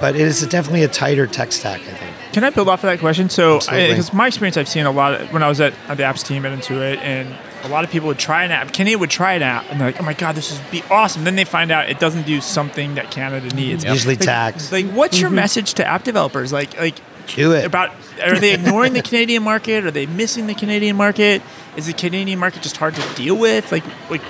But 0.00 0.14
it 0.14 0.22
is 0.22 0.46
definitely 0.46 0.82
a 0.82 0.88
tighter 0.88 1.26
tech 1.26 1.52
stack, 1.52 1.80
I 1.80 1.94
think. 1.94 2.16
Can 2.32 2.44
I 2.44 2.50
build 2.50 2.68
off 2.68 2.84
of 2.84 2.88
that 2.88 2.98
question? 2.98 3.30
So, 3.30 3.60
because 3.60 4.12
my 4.12 4.26
experience, 4.26 4.56
I've 4.56 4.68
seen 4.68 4.84
a 4.84 4.90
lot 4.90 5.20
of, 5.20 5.32
when 5.32 5.42
I 5.42 5.48
was 5.48 5.60
at, 5.60 5.72
at 5.88 5.96
the 5.96 6.02
apps 6.02 6.24
team 6.24 6.44
at 6.44 6.58
Intuit, 6.58 6.98
and 6.98 7.34
a 7.64 7.68
lot 7.68 7.84
of 7.84 7.90
people 7.90 8.08
would 8.08 8.18
try 8.18 8.44
an 8.44 8.50
app. 8.50 8.72
Canada 8.72 8.98
would 8.98 9.10
try 9.10 9.34
an 9.34 9.42
app, 9.42 9.70
and 9.70 9.80
they're 9.80 9.88
like, 9.88 10.00
"Oh 10.00 10.04
my 10.04 10.12
god, 10.12 10.34
this 10.34 10.52
would 10.52 10.70
be 10.70 10.82
awesome." 10.90 11.24
Then 11.24 11.36
they 11.36 11.44
find 11.44 11.70
out 11.70 11.88
it 11.88 11.98
doesn't 11.98 12.26
do 12.26 12.40
something 12.40 12.94
that 12.96 13.10
Canada 13.10 13.54
needs. 13.54 13.84
Usually 13.84 14.16
Like- 14.16 14.24
tax. 14.24 14.70
Like, 14.70 14.86
what's 14.90 15.18
your 15.18 15.28
mm-hmm. 15.28 15.36
message 15.36 15.74
to 15.74 15.86
app 15.86 16.04
developers? 16.04 16.52
Like, 16.52 16.78
like 16.78 16.96
Do 17.28 17.52
it. 17.52 17.64
about 17.64 17.92
are 18.22 18.38
they 18.38 18.54
ignoring 18.54 18.92
the 18.92 19.02
Canadian 19.02 19.42
market? 19.42 19.84
Are 19.84 19.90
they 19.90 20.06
missing 20.06 20.46
the 20.46 20.54
Canadian 20.54 20.96
market? 20.96 21.42
Is 21.76 21.86
the 21.86 21.92
Canadian 21.92 22.38
market 22.38 22.62
just 22.62 22.76
hard 22.76 22.94
to 22.94 23.14
deal 23.14 23.36
with? 23.36 23.72
Like, 23.72 23.84
like 24.10 24.22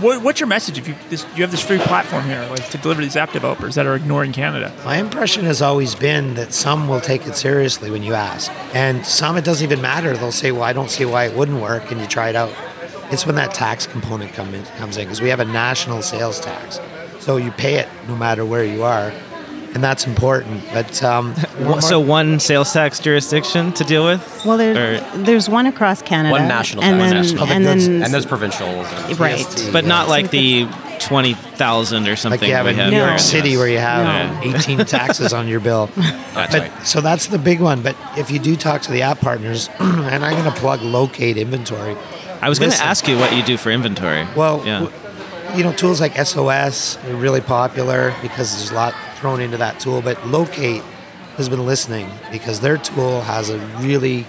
what, 0.00 0.22
what's 0.22 0.40
your 0.40 0.46
message 0.46 0.78
if 0.78 0.88
you 0.88 0.94
this, 1.08 1.24
you 1.36 1.42
have 1.42 1.50
this 1.50 1.60
free 1.60 1.78
platform 1.78 2.24
here, 2.24 2.46
like 2.50 2.68
to 2.70 2.78
deliver 2.78 3.02
these 3.02 3.16
app 3.16 3.32
developers 3.32 3.74
that 3.74 3.86
are 3.86 3.94
ignoring 3.94 4.32
Canada? 4.32 4.74
My 4.84 4.96
impression 4.96 5.44
has 5.44 5.62
always 5.62 5.94
been 5.94 6.34
that 6.34 6.52
some 6.52 6.88
will 6.88 7.00
take 7.00 7.26
it 7.26 7.36
seriously 7.36 7.90
when 7.90 8.02
you 8.02 8.14
ask, 8.14 8.50
and 8.74 9.04
some 9.06 9.36
it 9.36 9.44
doesn't 9.44 9.64
even 9.64 9.80
matter. 9.80 10.16
They'll 10.16 10.32
say, 10.32 10.52
"Well, 10.52 10.62
I 10.62 10.72
don't 10.72 10.90
see 10.90 11.04
why 11.04 11.24
it 11.26 11.36
wouldn't 11.36 11.60
work," 11.60 11.90
and 11.90 12.00
you 12.00 12.06
try 12.06 12.28
it 12.28 12.36
out. 12.36 12.52
It's 13.10 13.26
when 13.26 13.34
that 13.36 13.52
tax 13.52 13.86
component 13.86 14.32
come 14.32 14.54
in, 14.54 14.64
comes 14.78 14.96
in 14.96 15.04
because 15.04 15.20
we 15.20 15.28
have 15.30 15.40
a 15.40 15.44
national 15.44 16.02
sales 16.02 16.40
tax, 16.40 16.80
so 17.18 17.36
you 17.36 17.50
pay 17.50 17.74
it 17.74 17.88
no 18.08 18.16
matter 18.16 18.44
where 18.44 18.64
you 18.64 18.82
are, 18.82 19.12
and 19.74 19.82
that's 19.84 20.06
important. 20.06 20.62
But 20.72 21.02
um, 21.02 21.34
Wha- 21.60 21.80
So 21.80 22.00
one 22.00 22.40
sales 22.40 22.72
tax 22.72 22.98
jurisdiction 22.98 23.72
to 23.74 23.84
deal 23.84 24.04
with. 24.04 24.42
Well, 24.44 24.56
there, 24.58 24.96
Or- 24.96 25.18
there's 25.18 25.48
one 25.48 25.66
across 25.66 26.02
Canada. 26.02 26.32
One 26.32 26.48
national 26.48 26.82
and 26.84 26.98
tax. 26.98 27.10
then, 27.12 27.22
National. 27.22 27.42
and 27.42 27.48
Public 27.50 27.74
goods. 27.74 27.86
then 27.86 28.02
And 28.02 28.14
there's 28.14 28.26
provincial. 28.26 28.66
right. 29.16 29.38
GST. 29.38 29.72
but 29.72 29.84
not 29.84 30.08
like 30.08 30.30
the 30.30 30.68
twenty 30.98 31.32
thousand 31.34 32.08
or 32.08 32.16
something. 32.16 32.40
like 32.40 32.48
you 32.48 32.54
have 32.54 32.66
we 32.66 32.72
in 32.72 32.76
New. 32.76 32.82
York 32.82 32.92
here 32.92 33.06
in 33.08 33.12
the 33.16 33.18
City 33.18 33.50
US. 33.52 33.58
where 33.58 33.68
you 33.68 33.78
have 33.78 34.44
No. 34.44 34.50
18 34.58 34.78
taxes 34.86 35.32
on 35.32 35.48
your 35.48 35.60
bill. 35.60 35.86
That's 36.34 36.52
but 36.52 36.60
right. 36.62 36.86
so 36.86 37.00
that's 37.00 37.26
the 37.28 37.38
big 37.38 37.60
one. 37.60 37.80
But 37.82 37.96
if 38.18 38.30
you 38.30 38.38
do 38.38 38.54
talk 38.56 38.82
to 38.82 38.92
the 38.92 39.02
app 39.02 39.20
partners, 39.20 39.68
and 39.78 40.24
I'm 40.24 40.32
going 40.38 40.52
to 40.52 40.60
plug 40.60 40.82
locate 40.82 41.36
inventory. 41.38 41.96
I 42.42 42.48
was 42.48 42.58
going 42.58 42.70
to 42.70 42.82
ask 42.82 43.06
you 43.08 43.18
what 43.18 43.34
you 43.34 43.42
do 43.42 43.56
for 43.58 43.70
inventory. 43.70 44.26
Well, 44.34 44.62
yeah. 44.66 44.80
w- 44.80 44.99
you 45.56 45.62
know, 45.64 45.72
tools 45.72 46.00
like 46.00 46.16
SOS 46.16 46.96
are 47.04 47.14
really 47.14 47.40
popular 47.40 48.14
because 48.22 48.56
there's 48.56 48.70
a 48.70 48.74
lot 48.74 48.94
thrown 49.16 49.40
into 49.40 49.56
that 49.58 49.80
tool. 49.80 50.02
But 50.02 50.26
Locate 50.26 50.82
has 51.36 51.48
been 51.48 51.64
listening 51.66 52.08
because 52.32 52.60
their 52.60 52.76
tool 52.78 53.20
has 53.22 53.50
a 53.50 53.58
really, 53.80 54.26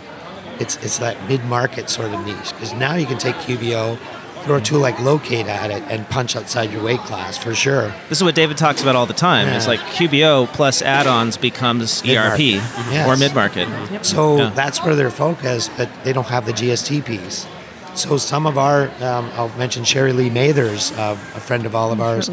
it's 0.59 0.77
it's 0.77 0.99
that 0.99 1.17
mid 1.27 1.43
market 1.45 1.89
sort 1.89 2.11
of 2.13 2.25
niche. 2.25 2.51
Because 2.53 2.73
now 2.73 2.95
you 2.95 3.05
can 3.05 3.17
take 3.17 3.35
QBO, 3.35 3.97
throw 4.43 4.55
a 4.57 4.61
tool 4.61 4.79
like 4.79 4.99
Locate 4.99 5.45
at 5.47 5.69
it, 5.71 5.83
and 5.83 6.07
punch 6.09 6.35
outside 6.35 6.71
your 6.71 6.83
weight 6.83 6.99
class 7.01 7.37
for 7.37 7.53
sure. 7.53 7.93
This 8.09 8.17
is 8.19 8.23
what 8.23 8.35
David 8.35 8.57
talks 8.57 8.81
about 8.81 8.95
all 8.95 9.05
the 9.05 9.13
time. 9.13 9.47
It's 9.49 9.67
like 9.67 9.79
QBO 9.81 10.47
plus 10.47 10.81
add-ons 10.81 11.37
becomes 11.37 12.01
ERP 12.01 12.07
Mid-market. 12.07 12.91
Yes. 12.91 13.07
or 13.07 13.17
mid-market. 13.17 14.05
So 14.05 14.37
Yeah. 14.37 14.49
that's 14.55 14.83
where 14.83 14.95
they're 14.95 15.11
focused, 15.11 15.71
but 15.77 15.89
they 16.03 16.13
don't 16.13 16.27
have 16.27 16.45
the 16.45 16.53
GST 16.53 17.01
piece. 17.01 17.45
So 17.93 18.17
some 18.17 18.47
of 18.47 18.57
our, 18.57 18.83
um, 19.01 19.29
I'll 19.33 19.49
mention 19.57 19.83
Sherry 19.83 20.13
Lee 20.13 20.29
Mathers, 20.29 20.91
uh, 20.93 21.11
a 21.35 21.39
friend 21.39 21.65
of 21.65 21.75
all 21.75 21.91
of 21.91 21.99
ours. 21.99 22.29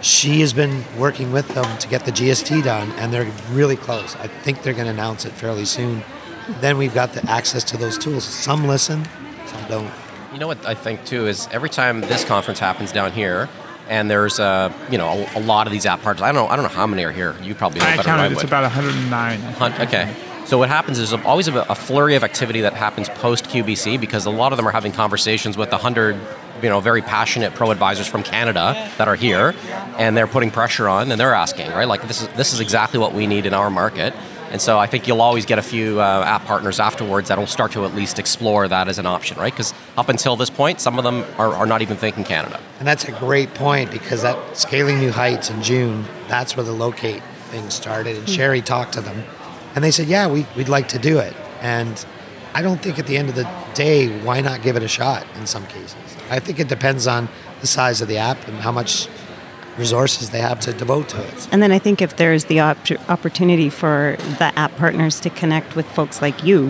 She 0.00 0.40
has 0.40 0.52
been 0.52 0.84
working 0.98 1.30
with 1.32 1.48
them 1.54 1.78
to 1.78 1.88
get 1.88 2.04
the 2.04 2.10
GST 2.12 2.64
done, 2.64 2.90
and 2.92 3.12
they're 3.12 3.30
really 3.50 3.76
close. 3.76 4.16
I 4.16 4.28
think 4.28 4.62
they're 4.62 4.72
going 4.74 4.86
to 4.86 4.92
announce 4.92 5.24
it 5.24 5.32
fairly 5.32 5.64
soon. 5.64 6.02
Then 6.60 6.76
we've 6.78 6.92
got 6.94 7.12
the 7.12 7.24
access 7.30 7.64
to 7.64 7.76
those 7.76 7.96
tools. 7.96 8.24
Some 8.24 8.66
listen, 8.66 9.06
some 9.46 9.68
don't. 9.68 9.90
You 10.32 10.38
know 10.38 10.46
what 10.46 10.64
I 10.66 10.74
think 10.74 11.04
too 11.04 11.26
is 11.26 11.48
every 11.52 11.70
time 11.70 12.00
this 12.02 12.24
conference 12.24 12.58
happens 12.58 12.92
down 12.92 13.12
here, 13.12 13.48
and 13.88 14.10
there's 14.10 14.40
uh, 14.40 14.72
you 14.90 14.98
know 14.98 15.26
a, 15.34 15.38
a 15.38 15.40
lot 15.40 15.66
of 15.66 15.72
these 15.72 15.86
app 15.86 16.02
partners. 16.02 16.22
I 16.22 16.32
don't 16.32 16.44
know. 16.44 16.48
I 16.48 16.56
don't 16.56 16.64
know 16.64 16.76
how 16.76 16.86
many 16.86 17.04
are 17.04 17.12
here. 17.12 17.34
You 17.42 17.54
probably 17.54 17.80
know 17.80 17.86
I 17.86 17.96
better 17.96 18.02
than 18.02 18.14
I 18.14 18.22
counted 18.24 18.32
it's 18.32 18.44
about 18.44 18.62
109. 18.64 19.40
Hunt, 19.40 19.80
okay. 19.80 20.14
So 20.46 20.58
what 20.58 20.68
happens 20.68 20.98
is 20.98 21.12
always 21.12 21.48
a, 21.48 21.74
flurry 21.74 22.16
of 22.16 22.24
activity 22.24 22.60
that 22.62 22.74
happens 22.74 23.08
post 23.08 23.46
QBC 23.46 23.98
because 23.98 24.26
a 24.26 24.30
lot 24.30 24.52
of 24.52 24.58
them 24.58 24.68
are 24.68 24.72
having 24.72 24.92
conversations 24.92 25.56
with 25.56 25.70
the 25.70 25.78
hundred, 25.78 26.16
you 26.62 26.68
know, 26.68 26.80
very 26.80 27.00
passionate 27.00 27.54
pro 27.54 27.70
advisors 27.70 28.06
from 28.06 28.22
Canada 28.22 28.90
that 28.98 29.08
are 29.08 29.16
here, 29.16 29.54
and 29.98 30.16
they're 30.16 30.26
putting 30.26 30.50
pressure 30.50 30.88
on 30.88 31.10
and 31.10 31.18
they're 31.18 31.34
asking, 31.34 31.70
right? 31.70 31.88
Like 31.88 32.06
this 32.06 32.22
is 32.22 32.28
this 32.28 32.52
is 32.52 32.60
exactly 32.60 32.98
what 32.98 33.14
we 33.14 33.26
need 33.26 33.46
in 33.46 33.54
our 33.54 33.70
market. 33.70 34.14
And 34.50 34.62
so 34.62 34.78
I 34.78 34.86
think 34.86 35.08
you'll 35.08 35.22
always 35.22 35.46
get 35.46 35.58
a 35.58 35.62
few 35.62 36.00
uh, 36.00 36.22
app 36.24 36.44
partners 36.44 36.78
afterwards 36.78 37.28
that'll 37.28 37.48
start 37.48 37.72
to 37.72 37.84
at 37.86 37.94
least 37.94 38.20
explore 38.20 38.68
that 38.68 38.86
as 38.86 39.00
an 39.00 39.06
option, 39.06 39.36
right? 39.36 39.52
Because 39.52 39.74
up 39.96 40.08
until 40.08 40.36
this 40.36 40.48
point, 40.48 40.80
some 40.80 40.96
of 40.96 41.02
them 41.02 41.24
are, 41.38 41.52
are 41.54 41.66
not 41.66 41.82
even 41.82 41.96
thinking 41.96 42.22
Canada. 42.22 42.60
And 42.78 42.86
that's 42.86 43.04
a 43.04 43.10
great 43.10 43.52
point 43.54 43.90
because 43.90 44.22
that 44.22 44.56
scaling 44.56 45.00
new 45.00 45.10
heights 45.10 45.50
in 45.50 45.60
June, 45.60 46.04
that's 46.28 46.56
where 46.56 46.64
the 46.64 46.72
locate 46.72 47.22
thing 47.50 47.68
started. 47.68 48.16
And 48.16 48.28
Sherry 48.28 48.62
talked 48.62 48.92
to 48.92 49.00
them, 49.00 49.24
and 49.74 49.82
they 49.84 49.90
said, 49.90 50.06
"Yeah, 50.06 50.26
we, 50.28 50.46
we'd 50.56 50.68
like 50.68 50.88
to 50.88 50.98
do 50.98 51.18
it." 51.18 51.34
And 51.60 52.04
I 52.54 52.62
don't 52.62 52.80
think 52.80 52.98
at 52.98 53.06
the 53.06 53.16
end 53.16 53.28
of 53.28 53.34
the 53.34 53.48
day, 53.74 54.08
why 54.20 54.40
not 54.40 54.62
give 54.62 54.76
it 54.76 54.82
a 54.82 54.88
shot? 54.88 55.26
In 55.36 55.46
some 55.46 55.66
cases, 55.66 55.96
I 56.30 56.38
think 56.40 56.60
it 56.60 56.68
depends 56.68 57.06
on 57.06 57.28
the 57.60 57.66
size 57.66 58.00
of 58.00 58.08
the 58.08 58.18
app 58.18 58.46
and 58.46 58.58
how 58.58 58.70
much 58.72 59.08
resources 59.76 60.30
they 60.30 60.38
have 60.40 60.60
to 60.60 60.72
devote 60.72 61.08
to 61.08 61.20
it. 61.26 61.48
And 61.50 61.60
then 61.62 61.72
I 61.72 61.78
think 61.80 62.00
if 62.00 62.16
there's 62.16 62.44
the 62.44 62.60
op- 62.60 63.08
opportunity 63.10 63.68
for 63.68 64.16
the 64.38 64.52
app 64.56 64.76
partners 64.76 65.18
to 65.20 65.30
connect 65.30 65.74
with 65.74 65.86
folks 65.86 66.22
like 66.22 66.44
you, 66.44 66.68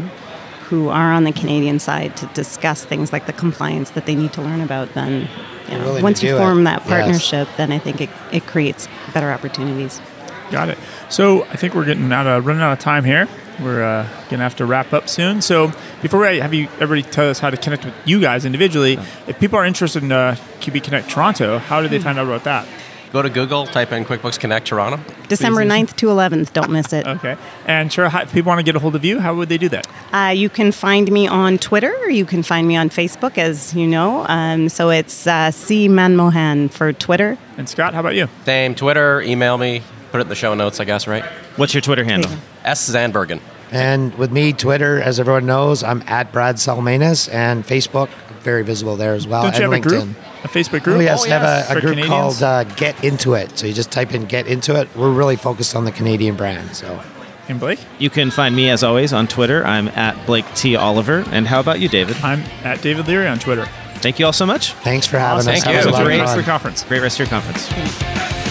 who 0.68 0.88
are 0.88 1.12
on 1.12 1.24
the 1.24 1.32
Canadian 1.32 1.78
side, 1.78 2.16
to 2.16 2.26
discuss 2.28 2.84
things 2.86 3.12
like 3.12 3.26
the 3.26 3.34
compliance 3.34 3.90
that 3.90 4.06
they 4.06 4.14
need 4.14 4.32
to 4.32 4.40
learn 4.40 4.62
about, 4.62 4.94
then 4.94 5.28
you 5.70 5.76
know, 5.78 6.00
once 6.02 6.22
you 6.22 6.30
do 6.30 6.36
it. 6.36 6.38
form 6.38 6.64
that 6.64 6.80
Yes. 6.80 6.88
partnership, 6.88 7.48
then 7.58 7.70
I 7.72 7.78
think 7.78 8.00
it, 8.00 8.10
it 8.32 8.46
creates 8.46 8.88
better 9.12 9.30
opportunities. 9.30 10.00
Got 10.50 10.68
it. 10.68 10.78
So 11.08 11.44
I 11.44 11.56
think 11.56 11.74
we're 11.74 11.84
getting 11.84 12.12
out 12.12 12.26
of 12.26 12.46
running 12.46 12.62
out 12.62 12.72
of 12.72 12.78
time 12.78 13.04
here. 13.04 13.28
We're 13.60 13.82
uh, 13.82 14.08
gonna 14.30 14.42
have 14.42 14.56
to 14.56 14.66
wrap 14.66 14.92
up 14.92 15.08
soon. 15.08 15.40
So 15.40 15.72
before 16.02 16.20
we 16.20 16.38
have 16.38 16.52
you 16.52 16.68
everybody 16.80 17.02
tell 17.02 17.30
us 17.30 17.38
how 17.38 17.50
to 17.50 17.56
connect 17.56 17.84
with 17.84 17.94
you 18.04 18.20
guys 18.20 18.44
individually, 18.44 18.98
if 19.26 19.38
people 19.38 19.58
are 19.58 19.64
interested 19.64 20.02
in 20.02 20.12
uh, 20.12 20.36
QB 20.60 20.82
Connect 20.84 21.08
Toronto, 21.08 21.58
how 21.58 21.80
do 21.80 21.88
they 21.88 21.98
find 21.98 22.18
out 22.18 22.26
about 22.26 22.44
that? 22.44 22.66
Go 23.14 23.22
to 23.22 23.30
Google, 23.30 23.64
type 23.64 23.92
in 23.92 24.04
QuickBooks 24.04 24.40
Connect 24.40 24.66
Toronto. 24.66 25.00
December 25.28 25.62
Please. 25.62 25.70
9th 25.70 25.96
to 25.98 26.06
11th, 26.06 26.52
don't 26.52 26.72
miss 26.72 26.92
it. 26.92 27.06
Okay. 27.06 27.36
And 27.64 27.92
sure, 27.92 28.06
if 28.06 28.32
people 28.32 28.50
want 28.50 28.58
to 28.58 28.64
get 28.64 28.74
a 28.74 28.80
hold 28.80 28.96
of 28.96 29.04
you, 29.04 29.20
how 29.20 29.36
would 29.36 29.48
they 29.48 29.56
do 29.56 29.68
that? 29.68 29.86
Uh, 30.12 30.32
you 30.34 30.48
can 30.48 30.72
find 30.72 31.12
me 31.12 31.28
on 31.28 31.58
Twitter, 31.58 31.94
or 32.02 32.10
you 32.10 32.24
can 32.24 32.42
find 32.42 32.66
me 32.66 32.74
on 32.74 32.90
Facebook, 32.90 33.38
as 33.38 33.72
you 33.72 33.86
know. 33.86 34.26
Um, 34.26 34.68
so 34.68 34.90
it's 34.90 35.28
uh, 35.28 35.52
C 35.52 35.86
Manmohan 35.86 36.72
for 36.72 36.92
Twitter. 36.92 37.38
And 37.56 37.68
Scott, 37.68 37.94
how 37.94 38.00
about 38.00 38.16
you? 38.16 38.28
Same 38.46 38.74
Twitter, 38.74 39.20
email 39.20 39.58
me, 39.58 39.82
put 40.14 40.20
it 40.20 40.26
in 40.26 40.28
the 40.28 40.36
show 40.36 40.54
notes, 40.54 40.78
I 40.78 40.84
guess, 40.84 41.08
right? 41.08 41.24
What's 41.56 41.74
your 41.74 41.80
Twitter 41.80 42.04
handle? 42.04 42.30
S. 42.64 42.88
Zandbergen. 42.88 43.40
And 43.72 44.14
with 44.14 44.30
me, 44.30 44.52
Twitter, 44.52 45.02
as 45.02 45.18
everyone 45.18 45.44
knows, 45.44 45.82
I'm 45.82 46.04
at 46.06 46.30
Brad 46.30 46.54
Salmanis, 46.54 47.28
and 47.34 47.64
Facebook, 47.66 48.08
very 48.42 48.62
visible 48.62 48.94
there 48.94 49.14
as 49.14 49.26
well, 49.26 49.42
Don't 49.42 49.58
you 49.58 49.64
and 49.64 49.74
have 49.74 49.84
a 49.84 49.88
group, 49.88 50.16
a 50.44 50.48
Facebook 50.48 50.84
group? 50.84 50.98
Oh 50.98 51.00
yes, 51.00 51.26
Oh, 51.26 51.30
have 51.30 51.42
a, 51.42 51.64
a 51.68 51.80
group 51.80 51.94
Canadians? 51.94 52.08
called 52.08 52.42
uh, 52.44 52.62
Get 52.76 53.02
Into 53.02 53.34
It. 53.34 53.58
So 53.58 53.66
you 53.66 53.72
just 53.72 53.90
type 53.90 54.14
in 54.14 54.26
Get 54.26 54.46
Into 54.46 54.80
It. 54.80 54.88
We're 54.94 55.10
really 55.10 55.34
focused 55.34 55.74
on 55.74 55.84
the 55.84 55.90
Canadian 55.90 56.36
brand. 56.36 56.76
So 56.76 57.02
And 57.48 57.58
Blake, 57.58 57.80
You 57.98 58.08
can 58.08 58.30
find 58.30 58.54
me 58.54 58.70
as 58.70 58.84
always 58.84 59.12
on 59.12 59.26
Twitter. 59.26 59.66
I'm 59.66 59.88
at 59.88 60.26
Blake 60.26 60.46
T 60.54 60.76
Oliver. 60.76 61.24
And 61.32 61.48
how 61.48 61.58
about 61.58 61.80
you, 61.80 61.88
David? 61.88 62.16
I'm 62.18 62.42
at 62.62 62.82
David 62.82 63.08
Leary 63.08 63.26
on 63.26 63.40
Twitter. 63.40 63.66
Thank 63.96 64.20
you 64.20 64.26
all 64.26 64.32
so 64.32 64.46
much. 64.46 64.74
thanks 64.74 65.08
for 65.08 65.18
having 65.18 65.38
Awesome. 65.38 65.54
us. 65.54 65.64
Thank 65.64 65.74
That 65.76 65.84
you. 65.86 65.90
a 65.90 65.92
lot 65.92 66.02
of 66.02 66.06
Great 66.06 66.22
fun. 66.24 66.36
the 66.36 66.44
conference. 66.44 66.84
Great 66.84 67.02
rest 67.02 67.18
of 67.18 67.26
your 67.26 67.40
conference. 67.40 68.43